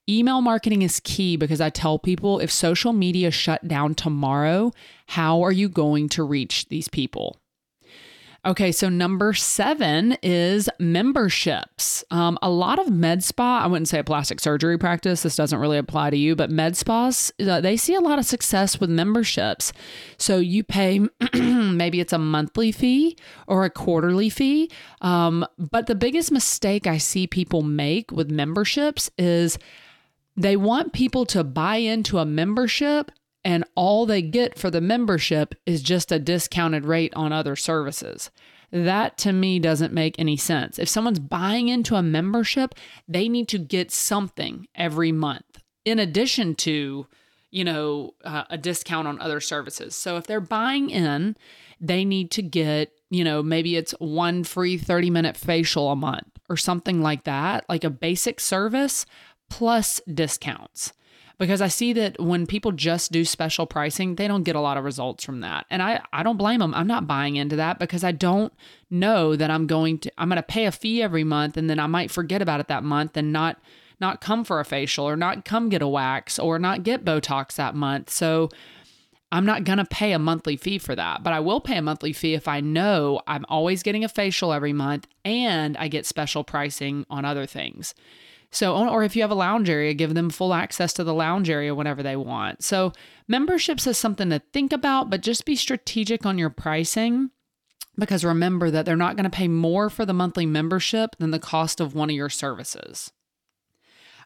email 0.09 0.41
marketing 0.41 0.83
is 0.83 1.01
key 1.01 1.37
because 1.37 1.61
I 1.61 1.71
tell 1.71 1.99
people 1.99 2.41
if 2.41 2.51
social 2.51 2.93
media 2.93 3.31
shut 3.31 3.69
down 3.69 3.95
tomorrow, 3.95 4.73
how 5.07 5.43
are 5.43 5.53
you 5.53 5.69
going 5.69 6.09
to 6.11 6.25
reach 6.25 6.69
these 6.69 6.89
people? 6.89 7.37
Okay, 8.43 8.73
so 8.73 8.89
number 8.89 9.35
seven 9.35 10.17
is 10.23 10.71
memberships. 10.79 12.03
Um, 12.11 12.39
a 12.41 12.49
lot 12.49 12.79
of 12.79 12.91
med 12.91 13.23
spa, 13.23 13.61
I 13.63 13.67
wouldn't 13.67 13.89
say 13.89 13.99
a 13.99 14.05
plastic 14.05 14.41
surgery 14.41 14.79
practice, 14.79 15.23
this 15.23 15.37
doesn't 15.37 15.59
really 15.59 15.77
apply 15.77 16.09
to 16.09 16.17
you, 16.17 16.35
but 16.35 16.51
med 16.51 16.75
spas, 16.75 17.31
uh, 17.39 17.61
they 17.61 17.77
see 17.77 17.95
a 17.95 18.01
lot 18.01 18.19
of 18.19 18.25
success 18.25 18.81
with 18.81 18.89
memberships. 18.89 19.75
So 20.17 20.39
you 20.39 20.65
pay, 20.65 21.01
maybe 21.35 22.01
it's 22.01 22.15
a 22.15 22.19
monthly 22.19 22.73
fee 22.73 23.19
or 23.47 23.67
a 23.67 23.71
quarterly 23.71 24.31
fee. 24.31 24.71
Um, 25.03 25.47
but 25.59 25.87
the 25.87 25.95
biggest 25.95 26.33
mistake 26.33 26.87
I 26.87 26.97
see 26.97 27.27
people 27.27 27.61
make 27.61 28.11
with 28.11 28.31
memberships 28.31 29.11
is 29.19 29.59
they 30.35 30.57
want 30.57 30.95
people 30.95 31.27
to 31.27 31.45
buy 31.45 31.77
into 31.77 32.19
a 32.19 32.25
membership 32.25 33.11
and 33.45 33.65
all 33.75 34.07
they 34.07 34.23
get 34.23 34.59
for 34.59 34.71
the 34.71 34.81
membership 34.81 35.55
is 35.67 35.83
just 35.83 36.13
a 36.13 36.19
discounted 36.19 36.85
rate 36.85 37.13
on 37.15 37.33
other 37.33 37.57
services. 37.57 38.31
That 38.73 39.19
to 39.19 39.33
me 39.33 39.59
doesn't 39.59 39.93
make 39.93 40.19
any 40.19 40.37
sense. 40.37 40.79
If 40.79 40.89
someone's 40.89 41.19
buying 41.19 41.69
into 41.69 41.97
a 41.97 42.03
membership, 42.03 42.75
they 43.09 43.29
need 43.29 43.49
to 43.49 43.59
get 43.59 43.91
something 43.91 44.69
every 44.75 45.11
month 45.11 45.63
in 45.85 45.99
addition 45.99 46.55
to, 46.55 47.07
you 47.51 47.65
know, 47.65 48.15
uh, 48.25 48.45
a 48.51 48.59
discount 48.59 49.09
on 49.09 49.21
other 49.21 49.41
services. 49.41 49.95
So 49.95 50.17
if 50.17 50.27
they're 50.27 50.41
buying 50.41 50.91
in, 50.91 51.37
they 51.81 52.05
need 52.05 52.31
to 52.33 52.43
get, 52.43 52.93
you 53.11 53.25
know, 53.25 53.43
maybe 53.43 53.77
it's 53.77 53.93
one 53.99 54.45
free 54.45 54.79
30 54.79 55.11
minute 55.11 55.37
facial 55.37 55.91
a 55.91 55.97
month 55.97 56.29
or 56.49 56.57
something 56.57 57.01
like 57.01 57.25
that, 57.25 57.65
like 57.69 57.83
a 57.83 57.91
basic 57.91 58.39
service 58.39 59.07
plus 59.49 60.01
discounts 60.13 60.93
because 61.41 61.63
I 61.63 61.69
see 61.69 61.95
that 61.95 62.21
when 62.21 62.47
people 62.47 62.71
just 62.71 63.13
do 63.13 63.25
special 63.25 63.65
pricing, 63.65 64.17
they 64.17 64.29
don't 64.29 64.43
get 64.43 64.57
a 64.57 64.61
lot 64.61 64.77
of 64.77 64.85
results 64.85 65.25
from 65.25 65.41
that. 65.41 65.65
And 65.71 65.83
I, 65.83 66.03
I 66.13 66.23
don't 66.23 66.37
blame 66.37 66.61
them. 66.61 66.75
I'm 66.75 66.87
not 66.87 67.07
buying 67.07 67.37
into 67.37 67.57
that 67.57 67.79
because 67.79 68.05
I 68.05 68.13
don't 68.13 68.53
know 68.91 69.35
that 69.35 69.51
I'm 69.51 69.67
going 69.67 69.99
to 70.01 70.13
I'm 70.19 70.29
going 70.29 70.37
to 70.37 70.43
pay 70.43 70.67
a 70.67 70.73
fee 70.73 71.03
every 71.03 71.25
month 71.25 71.57
and 71.57 71.71
then 71.71 71.79
I 71.79 71.87
might 71.87 72.11
forget 72.11 72.43
about 72.43 72.61
it 72.61 72.69
that 72.69 72.85
month 72.85 73.17
and 73.17 73.33
not 73.33 73.59
not 73.99 74.21
come 74.21 74.45
for 74.45 74.61
a 74.61 74.67
facial 74.67 75.09
or 75.09 75.17
not 75.17 75.47
come 75.47 75.71
get 75.71 75.81
a 75.81 75.89
wax 75.89 76.39
or 76.39 76.59
not 76.59 76.83
get 76.83 77.07
Botox 77.07 77.55
that 77.55 77.75
month. 77.75 78.11
So 78.11 78.51
I'm 79.33 79.47
not 79.47 79.65
going 79.65 79.79
to 79.79 79.87
pay 79.87 80.13
a 80.13 80.19
monthly 80.19 80.59
fee 80.59 80.79
for 80.79 80.95
that, 80.95 81.23
but 81.23 81.33
I 81.33 81.41
will 81.41 81.61
pay 81.61 81.79
a 81.79 81.83
monthly 81.83 82.13
fee 82.13 82.35
if 82.35 82.49
I 82.49 82.61
know 82.61 83.23
I'm 83.27 83.47
always 83.49 83.83
getting 83.83 84.05
a 84.05 84.11
facial 84.11 84.53
every 84.53 84.75
month 84.75 85.07
and 85.25 85.75
I 85.79 85.89
get 85.89 86.05
special 86.05 86.45
pricing 86.45 87.07
on 87.09 87.25
other 87.25 87.47
things. 87.47 87.95
So, 88.53 88.77
or 88.77 89.05
if 89.05 89.15
you 89.15 89.23
have 89.23 89.31
a 89.31 89.37
lounge 89.37 89.71
area, 89.71 89.95
give 89.95 90.15
them 90.15 90.29
full 90.29 90.53
access 90.53 90.93
to 90.95 91.05
the 91.05 91.15
lounge 91.15 91.49
area 91.49 91.75
whenever 91.75 92.03
they 92.03 92.17
want. 92.17 92.65
So, 92.65 92.93
memberships 93.29 93.87
is 93.87 93.97
something 93.97 94.31
to 94.31 94.41
think 94.53 94.73
about, 94.73 95.09
but 95.09 95.21
just 95.21 95.45
be 95.45 95.55
strategic 95.55 96.27
on 96.27 96.37
your 96.37 96.51
pricing 96.51 97.31
because 97.97 98.25
remember 98.25 98.71
that 98.71 98.87
they're 98.87 98.97
not 98.97 99.17
going 99.17 99.25
to 99.25 99.31
pay 99.31 99.47
more 99.47 99.91
for 99.91 100.05
the 100.05 100.13
monthly 100.13 100.47
membership 100.47 101.15
than 101.19 101.31
the 101.31 101.39
cost 101.39 101.81
of 101.81 101.95
one 101.95 102.11
of 102.11 102.17
your 102.17 102.31
services. 102.31 103.13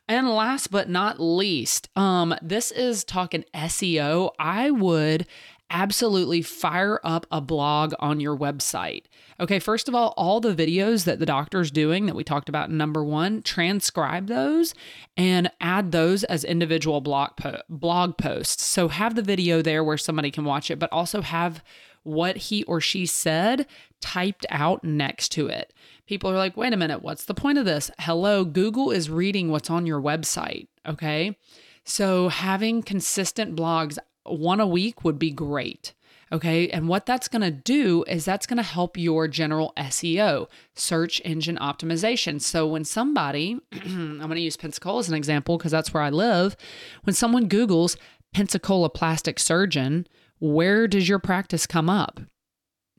And 0.06 0.28
last 0.28 0.70
but 0.70 0.88
not 0.88 1.18
least, 1.18 1.88
um, 1.96 2.34
this 2.42 2.70
is 2.70 3.04
talking 3.04 3.44
SEO. 3.54 4.30
I 4.38 4.70
would 4.70 5.26
absolutely 5.74 6.40
fire 6.40 7.00
up 7.02 7.26
a 7.32 7.40
blog 7.40 7.92
on 7.98 8.20
your 8.20 8.38
website. 8.38 9.06
Okay, 9.40 9.58
first 9.58 9.88
of 9.88 9.94
all, 9.94 10.14
all 10.16 10.40
the 10.40 10.54
videos 10.54 11.04
that 11.04 11.18
the 11.18 11.26
doctor's 11.26 11.72
doing 11.72 12.06
that 12.06 12.14
we 12.14 12.22
talked 12.22 12.48
about 12.48 12.70
in 12.70 12.78
number 12.78 13.02
one, 13.02 13.42
transcribe 13.42 14.28
those 14.28 14.72
and 15.16 15.50
add 15.60 15.90
those 15.90 16.22
as 16.24 16.44
individual 16.44 17.00
blog 17.00 17.30
po- 17.36 17.60
blog 17.68 18.16
posts. 18.16 18.64
So 18.64 18.86
have 18.86 19.16
the 19.16 19.22
video 19.22 19.62
there 19.62 19.82
where 19.82 19.98
somebody 19.98 20.30
can 20.30 20.44
watch 20.44 20.70
it, 20.70 20.78
but 20.78 20.92
also 20.92 21.22
have 21.22 21.62
what 22.04 22.36
he 22.36 22.62
or 22.64 22.80
she 22.80 23.04
said 23.04 23.66
typed 24.00 24.46
out 24.50 24.84
next 24.84 25.30
to 25.30 25.48
it. 25.48 25.72
People 26.06 26.30
are 26.30 26.36
like, 26.36 26.56
wait 26.56 26.72
a 26.72 26.76
minute, 26.76 27.02
what's 27.02 27.24
the 27.24 27.34
point 27.34 27.58
of 27.58 27.64
this? 27.64 27.90
Hello, 27.98 28.44
Google 28.44 28.92
is 28.92 29.10
reading 29.10 29.50
what's 29.50 29.70
on 29.70 29.86
your 29.86 30.00
website. 30.00 30.68
Okay. 30.86 31.36
So 31.84 32.28
having 32.28 32.82
consistent 32.82 33.56
blogs, 33.56 33.98
one 34.24 34.60
a 34.60 34.66
week 34.66 35.04
would 35.04 35.18
be 35.18 35.30
great. 35.30 35.94
Okay. 36.32 36.68
And 36.70 36.88
what 36.88 37.06
that's 37.06 37.28
going 37.28 37.42
to 37.42 37.50
do 37.50 38.02
is 38.08 38.24
that's 38.24 38.46
going 38.46 38.56
to 38.56 38.62
help 38.62 38.96
your 38.96 39.28
general 39.28 39.72
SEO, 39.76 40.48
search 40.74 41.20
engine 41.24 41.56
optimization. 41.58 42.40
So 42.40 42.66
when 42.66 42.84
somebody, 42.84 43.60
I'm 43.72 44.18
going 44.18 44.30
to 44.30 44.40
use 44.40 44.56
Pensacola 44.56 45.00
as 45.00 45.08
an 45.08 45.14
example 45.14 45.58
because 45.58 45.70
that's 45.70 45.94
where 45.94 46.02
I 46.02 46.10
live, 46.10 46.56
when 47.04 47.14
someone 47.14 47.48
Googles 47.48 47.96
Pensacola 48.32 48.90
plastic 48.90 49.38
surgeon, 49.38 50.08
where 50.40 50.88
does 50.88 51.08
your 51.08 51.20
practice 51.20 51.66
come 51.66 51.88
up? 51.88 52.20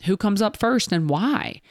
Who 0.06 0.16
comes 0.16 0.42
up 0.42 0.56
first 0.56 0.92
and 0.92 1.10
why? 1.10 1.62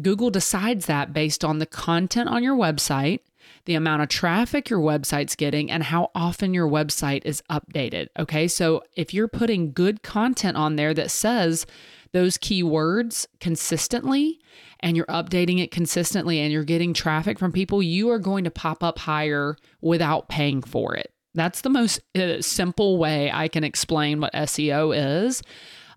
Google 0.00 0.30
decides 0.30 0.86
that 0.86 1.12
based 1.12 1.44
on 1.44 1.58
the 1.58 1.66
content 1.66 2.28
on 2.28 2.42
your 2.42 2.56
website 2.56 3.20
the 3.64 3.74
amount 3.74 4.02
of 4.02 4.08
traffic 4.08 4.68
your 4.68 4.80
website's 4.80 5.36
getting, 5.36 5.70
and 5.70 5.84
how 5.84 6.10
often 6.14 6.54
your 6.54 6.68
website 6.68 7.22
is 7.24 7.42
updated. 7.50 8.08
Okay, 8.18 8.48
so 8.48 8.82
if 8.96 9.14
you're 9.14 9.28
putting 9.28 9.72
good 9.72 10.02
content 10.02 10.56
on 10.56 10.76
there 10.76 10.94
that 10.94 11.10
says 11.10 11.66
those 12.12 12.38
keywords 12.38 13.26
consistently 13.40 14.40
and 14.80 14.96
you're 14.96 15.06
updating 15.06 15.60
it 15.60 15.70
consistently 15.70 16.38
and 16.38 16.52
you're 16.52 16.64
getting 16.64 16.94
traffic 16.94 17.38
from 17.38 17.52
people, 17.52 17.82
you 17.82 18.10
are 18.10 18.18
going 18.18 18.44
to 18.44 18.50
pop 18.50 18.84
up 18.84 19.00
higher 19.00 19.56
without 19.80 20.28
paying 20.28 20.62
for 20.62 20.94
it. 20.94 21.12
That's 21.34 21.62
the 21.62 21.70
most 21.70 22.00
uh, 22.14 22.40
simple 22.40 22.98
way 22.98 23.30
I 23.32 23.48
can 23.48 23.64
explain 23.64 24.20
what 24.20 24.32
SEO 24.32 25.24
is. 25.26 25.42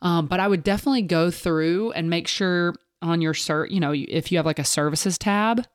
Um, 0.02 0.26
but 0.28 0.40
I 0.40 0.48
would 0.48 0.64
definitely 0.64 1.04
go 1.04 1.30
through 1.30 1.92
and 1.92 2.10
make 2.10 2.28
sure 2.28 2.74
on 3.02 3.22
your 3.22 3.34
cert, 3.34 3.70
you 3.70 3.80
know, 3.80 3.94
if 3.94 4.32
you 4.32 4.38
have 4.38 4.46
like 4.46 4.60
a 4.60 4.64
services 4.64 5.18
tab, 5.18 5.66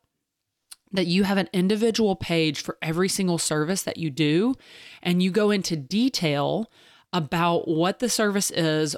that 0.92 1.06
you 1.06 1.24
have 1.24 1.38
an 1.38 1.48
individual 1.52 2.14
page 2.14 2.60
for 2.62 2.76
every 2.82 3.08
single 3.08 3.38
service 3.38 3.82
that 3.82 3.96
you 3.96 4.10
do 4.10 4.54
and 5.02 5.22
you 5.22 5.30
go 5.30 5.50
into 5.50 5.76
detail 5.76 6.70
about 7.12 7.68
what 7.68 7.98
the 7.98 8.08
service 8.08 8.50
is, 8.50 8.96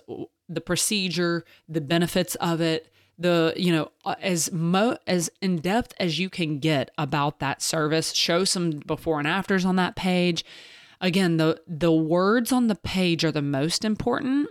the 0.49 0.61
procedure, 0.61 1.45
the 1.69 1.81
benefits 1.81 2.35
of 2.37 2.61
it, 2.61 2.91
the 3.19 3.53
you 3.57 3.73
know 3.73 3.91
as 4.21 4.51
mo 4.53 4.97
as 5.07 5.31
in 5.41 5.59
depth 5.59 5.95
as 6.01 6.19
you 6.19 6.29
can 6.29 6.59
get 6.59 6.91
about 6.99 7.39
that 7.39 7.63
service. 7.63 8.13
Show 8.13 8.45
some 8.45 8.71
before 8.71 9.19
and 9.19 9.29
afters 9.29 9.65
on 9.65 9.77
that 9.77 9.97
page. 9.97 10.45
Again 11.01 11.37
the 11.37 11.61
the 11.67 11.93
words 11.93 12.51
on 12.51 12.67
the 12.67 12.75
page 12.75 13.25
are 13.25 13.33
the 13.33 13.43
most 13.43 13.85
important 13.85 14.49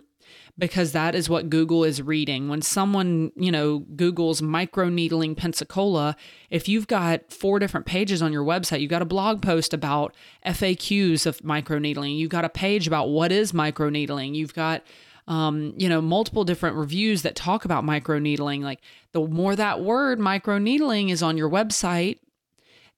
because 0.58 0.92
that 0.92 1.16
is 1.16 1.30
what 1.30 1.50
Google 1.50 1.84
is 1.84 2.02
reading. 2.02 2.48
When 2.48 2.62
someone, 2.62 3.32
you 3.36 3.52
know, 3.52 3.80
Google's 3.96 4.42
microneedling 4.42 5.36
Pensacola, 5.36 6.16
if 6.52 6.70
you've 6.70 6.88
got 6.88 7.32
four 7.32 7.58
different 7.58 7.88
pages 7.88 8.22
on 8.22 8.32
your 8.32 8.44
website, 8.44 8.82
you've 8.82 8.92
got 8.92 9.02
a 9.02 9.06
blog 9.06 9.42
post 9.42 9.74
about 9.74 10.16
FAQs 10.46 11.26
of 11.26 11.39
microneedling, 11.39 12.18
you've 12.18 12.30
got 12.30 12.46
a 12.46 12.50
page 12.50 12.86
about 12.86 13.10
what 13.10 13.32
is 13.32 13.52
microneedling, 13.52 14.36
you've 14.36 14.54
got 14.54 14.84
um, 15.28 15.74
you 15.78 15.88
know, 15.88 16.02
multiple 16.02 16.44
different 16.44 16.76
reviews 16.76 17.22
that 17.22 17.36
talk 17.36 17.63
about 17.66 17.86
microneedling. 17.86 18.62
Like 18.62 18.82
the 19.13 19.26
more 19.26 19.56
that 19.56 19.82
word 19.82 20.20
microneedling 20.20 21.12
is 21.12 21.24
on 21.24 21.38
your 21.38 21.50
website, 21.50 22.20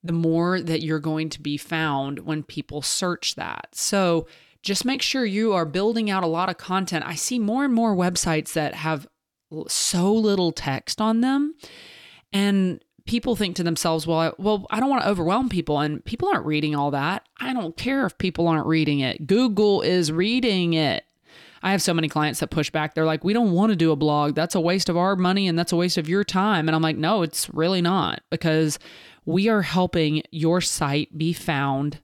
the 0.02 0.12
more 0.12 0.60
that 0.60 0.82
you're 0.82 0.98
going 0.98 1.28
to 1.30 1.40
be 1.40 1.56
found 1.56 2.20
when 2.20 2.42
people 2.42 2.82
search 2.82 3.36
that. 3.36 3.68
So 3.72 4.26
just 4.66 4.84
make 4.84 5.00
sure 5.00 5.24
you 5.24 5.52
are 5.52 5.64
building 5.64 6.10
out 6.10 6.24
a 6.24 6.26
lot 6.26 6.48
of 6.48 6.58
content. 6.58 7.04
I 7.06 7.14
see 7.14 7.38
more 7.38 7.64
and 7.64 7.72
more 7.72 7.94
websites 7.94 8.52
that 8.54 8.74
have 8.74 9.06
so 9.68 10.12
little 10.12 10.50
text 10.50 11.00
on 11.00 11.20
them. 11.20 11.54
And 12.32 12.84
people 13.06 13.36
think 13.36 13.54
to 13.56 13.62
themselves, 13.62 14.08
well, 14.08 14.18
I, 14.18 14.32
well, 14.38 14.66
I 14.68 14.80
don't 14.80 14.90
want 14.90 15.04
to 15.04 15.08
overwhelm 15.08 15.48
people 15.48 15.78
and 15.78 16.04
people 16.04 16.28
aren't 16.28 16.44
reading 16.44 16.74
all 16.74 16.90
that. 16.90 17.28
I 17.38 17.52
don't 17.52 17.76
care 17.76 18.04
if 18.06 18.18
people 18.18 18.48
aren't 18.48 18.66
reading 18.66 18.98
it. 18.98 19.28
Google 19.28 19.82
is 19.82 20.10
reading 20.10 20.74
it. 20.74 21.04
I 21.62 21.70
have 21.70 21.80
so 21.80 21.94
many 21.94 22.08
clients 22.08 22.40
that 22.40 22.50
push 22.50 22.68
back. 22.68 22.94
They're 22.94 23.06
like, 23.06 23.22
we 23.22 23.32
don't 23.32 23.52
want 23.52 23.70
to 23.70 23.76
do 23.76 23.92
a 23.92 23.96
blog. 23.96 24.34
That's 24.34 24.56
a 24.56 24.60
waste 24.60 24.88
of 24.88 24.96
our 24.96 25.14
money 25.14 25.46
and 25.46 25.56
that's 25.56 25.72
a 25.72 25.76
waste 25.76 25.96
of 25.96 26.08
your 26.08 26.24
time. 26.24 26.68
And 26.68 26.74
I'm 26.74 26.82
like, 26.82 26.96
no, 26.96 27.22
it's 27.22 27.48
really 27.54 27.80
not 27.80 28.20
because 28.30 28.80
we 29.24 29.48
are 29.48 29.62
helping 29.62 30.22
your 30.32 30.60
site 30.60 31.16
be 31.16 31.32
found 31.32 32.00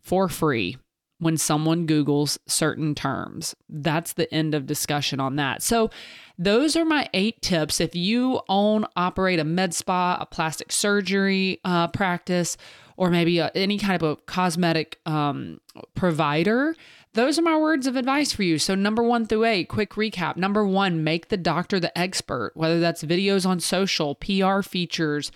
for 0.00 0.30
free 0.30 0.78
when 1.22 1.36
someone 1.36 1.86
Googles 1.86 2.36
certain 2.48 2.96
terms. 2.96 3.54
That's 3.68 4.12
the 4.12 4.32
end 4.34 4.56
of 4.56 4.66
discussion 4.66 5.20
on 5.20 5.36
that. 5.36 5.62
So, 5.62 5.88
those 6.36 6.74
are 6.74 6.84
my 6.84 7.08
eight 7.14 7.40
tips. 7.42 7.80
If 7.80 7.94
you 7.94 8.40
own, 8.48 8.86
operate 8.96 9.38
a 9.38 9.44
med 9.44 9.72
spa, 9.72 10.18
a 10.20 10.26
plastic 10.26 10.72
surgery 10.72 11.60
uh, 11.64 11.86
practice, 11.88 12.56
or 12.96 13.08
maybe 13.08 13.38
a, 13.38 13.52
any 13.54 13.78
kind 13.78 14.02
of 14.02 14.02
a 14.02 14.16
cosmetic 14.16 14.98
um, 15.06 15.60
provider, 15.94 16.74
those 17.14 17.38
are 17.38 17.42
my 17.42 17.56
words 17.56 17.86
of 17.86 17.94
advice 17.94 18.32
for 18.32 18.42
you. 18.42 18.58
So, 18.58 18.74
number 18.74 19.04
one 19.04 19.24
through 19.24 19.44
eight, 19.44 19.68
quick 19.68 19.90
recap. 19.90 20.36
Number 20.36 20.66
one, 20.66 21.04
make 21.04 21.28
the 21.28 21.36
doctor 21.36 21.78
the 21.78 21.96
expert, 21.96 22.50
whether 22.56 22.80
that's 22.80 23.04
videos 23.04 23.46
on 23.46 23.60
social, 23.60 24.16
PR 24.16 24.62
features, 24.62 25.30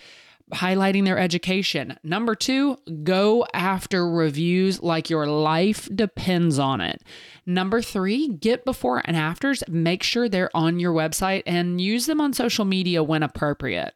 highlighting 0.53 1.05
their 1.05 1.17
education. 1.17 1.97
Number 2.03 2.35
two, 2.35 2.77
go 3.03 3.45
after 3.53 4.09
reviews 4.09 4.81
like 4.81 5.09
your 5.09 5.27
life 5.27 5.89
depends 5.93 6.57
on 6.57 6.81
it. 6.81 7.01
Number 7.45 7.81
three, 7.81 8.29
get 8.29 8.65
before 8.65 9.01
and 9.05 9.17
afters. 9.17 9.63
Make 9.67 10.03
sure 10.03 10.29
they're 10.29 10.55
on 10.55 10.79
your 10.79 10.93
website 10.93 11.43
and 11.45 11.81
use 11.81 12.05
them 12.05 12.21
on 12.21 12.33
social 12.33 12.65
media 12.65 13.03
when 13.03 13.23
appropriate. 13.23 13.93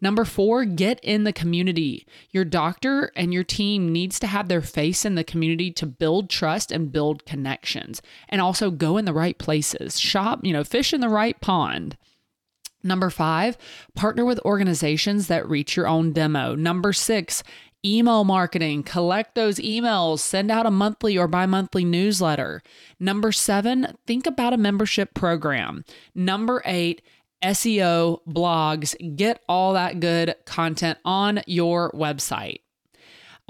Number 0.00 0.24
four, 0.24 0.64
get 0.64 0.98
in 1.02 1.24
the 1.24 1.32
community. 1.32 2.06
Your 2.30 2.44
doctor 2.44 3.12
and 3.14 3.34
your 3.34 3.44
team 3.44 3.92
needs 3.92 4.18
to 4.20 4.26
have 4.26 4.48
their 4.48 4.62
face 4.62 5.04
in 5.04 5.14
the 5.14 5.24
community 5.24 5.70
to 5.72 5.86
build 5.86 6.30
trust 6.30 6.72
and 6.72 6.90
build 6.90 7.26
connections 7.26 8.00
and 8.28 8.40
also 8.40 8.70
go 8.70 8.96
in 8.96 9.04
the 9.04 9.12
right 9.12 9.36
places. 9.36 10.00
Shop, 10.00 10.40
you 10.42 10.52
know, 10.52 10.64
fish 10.64 10.94
in 10.94 11.02
the 11.02 11.08
right 11.08 11.38
pond. 11.40 11.96
Number 12.82 13.10
five, 13.10 13.58
partner 13.94 14.24
with 14.24 14.40
organizations 14.44 15.26
that 15.26 15.48
reach 15.48 15.76
your 15.76 15.86
own 15.86 16.12
demo. 16.12 16.54
Number 16.54 16.92
six, 16.92 17.42
email 17.84 18.24
marketing. 18.24 18.82
Collect 18.82 19.34
those 19.34 19.58
emails, 19.58 20.20
send 20.20 20.50
out 20.50 20.66
a 20.66 20.70
monthly 20.70 21.16
or 21.16 21.28
bi 21.28 21.46
monthly 21.46 21.84
newsletter. 21.84 22.62
Number 22.98 23.32
seven, 23.32 23.96
think 24.06 24.26
about 24.26 24.52
a 24.52 24.58
membership 24.58 25.14
program. 25.14 25.84
Number 26.14 26.62
eight, 26.64 27.02
SEO, 27.42 28.20
blogs, 28.28 28.94
get 29.16 29.42
all 29.48 29.72
that 29.74 30.00
good 30.00 30.34
content 30.44 30.98
on 31.04 31.42
your 31.46 31.90
website. 31.92 32.60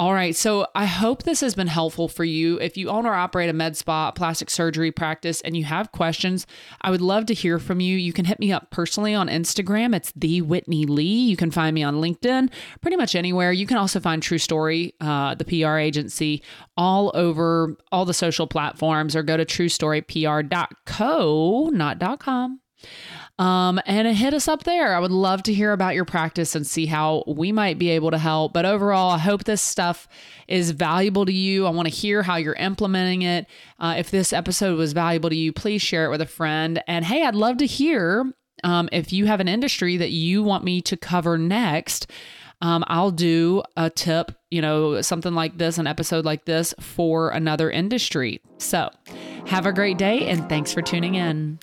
All 0.00 0.14
right, 0.14 0.34
so 0.34 0.66
I 0.74 0.86
hope 0.86 1.24
this 1.24 1.42
has 1.42 1.54
been 1.54 1.66
helpful 1.66 2.08
for 2.08 2.24
you. 2.24 2.58
If 2.58 2.78
you 2.78 2.88
own 2.88 3.04
or 3.04 3.12
operate 3.12 3.50
a 3.50 3.52
med 3.52 3.76
spa, 3.76 4.10
plastic 4.10 4.48
surgery 4.48 4.90
practice, 4.90 5.42
and 5.42 5.54
you 5.54 5.64
have 5.64 5.92
questions, 5.92 6.46
I 6.80 6.90
would 6.90 7.02
love 7.02 7.26
to 7.26 7.34
hear 7.34 7.58
from 7.58 7.80
you. 7.80 7.98
You 7.98 8.14
can 8.14 8.24
hit 8.24 8.40
me 8.40 8.50
up 8.50 8.70
personally 8.70 9.14
on 9.14 9.28
Instagram. 9.28 9.94
It's 9.94 10.10
the 10.16 10.40
Whitney 10.40 10.86
Lee. 10.86 11.04
You 11.04 11.36
can 11.36 11.50
find 11.50 11.74
me 11.74 11.82
on 11.82 11.96
LinkedIn, 11.96 12.50
pretty 12.80 12.96
much 12.96 13.14
anywhere. 13.14 13.52
You 13.52 13.66
can 13.66 13.76
also 13.76 14.00
find 14.00 14.22
True 14.22 14.38
Story, 14.38 14.94
uh, 15.02 15.34
the 15.34 15.44
PR 15.44 15.76
agency, 15.76 16.42
all 16.78 17.10
over 17.12 17.76
all 17.92 18.06
the 18.06 18.14
social 18.14 18.46
platforms, 18.46 19.14
or 19.14 19.22
go 19.22 19.36
to 19.36 19.44
TrueStoryPR.co, 19.44 21.70
not 21.74 22.20
.com. 22.20 22.60
Um, 23.40 23.80
and 23.86 24.06
hit 24.06 24.34
us 24.34 24.48
up 24.48 24.64
there. 24.64 24.94
I 24.94 24.98
would 24.98 25.10
love 25.10 25.42
to 25.44 25.54
hear 25.54 25.72
about 25.72 25.94
your 25.94 26.04
practice 26.04 26.54
and 26.54 26.66
see 26.66 26.84
how 26.84 27.24
we 27.26 27.52
might 27.52 27.78
be 27.78 27.88
able 27.88 28.10
to 28.10 28.18
help. 28.18 28.52
But 28.52 28.66
overall, 28.66 29.12
I 29.12 29.18
hope 29.18 29.44
this 29.44 29.62
stuff 29.62 30.06
is 30.46 30.72
valuable 30.72 31.24
to 31.24 31.32
you. 31.32 31.64
I 31.64 31.70
want 31.70 31.88
to 31.88 31.94
hear 31.94 32.22
how 32.22 32.36
you're 32.36 32.52
implementing 32.52 33.22
it. 33.22 33.46
Uh, 33.78 33.94
if 33.96 34.10
this 34.10 34.34
episode 34.34 34.76
was 34.76 34.92
valuable 34.92 35.30
to 35.30 35.36
you, 35.36 35.54
please 35.54 35.80
share 35.80 36.04
it 36.04 36.10
with 36.10 36.20
a 36.20 36.26
friend. 36.26 36.82
And 36.86 37.02
hey, 37.02 37.24
I'd 37.24 37.34
love 37.34 37.56
to 37.58 37.66
hear 37.66 38.30
um, 38.62 38.90
if 38.92 39.10
you 39.10 39.24
have 39.24 39.40
an 39.40 39.48
industry 39.48 39.96
that 39.96 40.10
you 40.10 40.42
want 40.42 40.62
me 40.62 40.82
to 40.82 40.96
cover 40.98 41.38
next. 41.38 42.10
Um, 42.60 42.84
I'll 42.88 43.10
do 43.10 43.62
a 43.74 43.88
tip, 43.88 44.32
you 44.50 44.60
know, 44.60 45.00
something 45.00 45.32
like 45.32 45.56
this, 45.56 45.78
an 45.78 45.86
episode 45.86 46.26
like 46.26 46.44
this 46.44 46.74
for 46.78 47.30
another 47.30 47.70
industry. 47.70 48.42
So 48.58 48.90
have 49.46 49.64
a 49.64 49.72
great 49.72 49.96
day 49.96 50.28
and 50.28 50.46
thanks 50.46 50.74
for 50.74 50.82
tuning 50.82 51.14
in. 51.14 51.58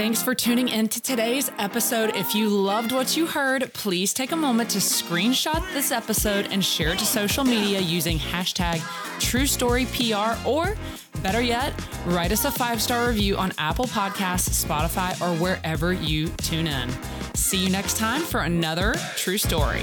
Thanks 0.00 0.22
for 0.22 0.34
tuning 0.34 0.68
in 0.68 0.88
to 0.88 1.02
today's 1.02 1.52
episode. 1.58 2.16
If 2.16 2.34
you 2.34 2.48
loved 2.48 2.90
what 2.90 3.18
you 3.18 3.26
heard, 3.26 3.70
please 3.74 4.14
take 4.14 4.32
a 4.32 4.36
moment 4.36 4.70
to 4.70 4.78
screenshot 4.78 5.62
this 5.74 5.92
episode 5.92 6.48
and 6.50 6.64
share 6.64 6.94
it 6.94 6.98
to 7.00 7.04
social 7.04 7.44
media 7.44 7.80
using 7.80 8.18
hashtag 8.18 8.78
TrueStoryPR 9.18 10.42
or 10.46 10.74
better 11.22 11.42
yet, 11.42 11.74
write 12.06 12.32
us 12.32 12.46
a 12.46 12.50
five 12.50 12.80
star 12.80 13.08
review 13.08 13.36
on 13.36 13.52
Apple 13.58 13.84
Podcasts, 13.84 14.64
Spotify, 14.64 15.20
or 15.20 15.38
wherever 15.38 15.92
you 15.92 16.28
tune 16.38 16.66
in. 16.66 16.88
See 17.34 17.62
you 17.62 17.68
next 17.68 17.98
time 17.98 18.22
for 18.22 18.40
another 18.40 18.94
True 19.16 19.36
Story. 19.36 19.82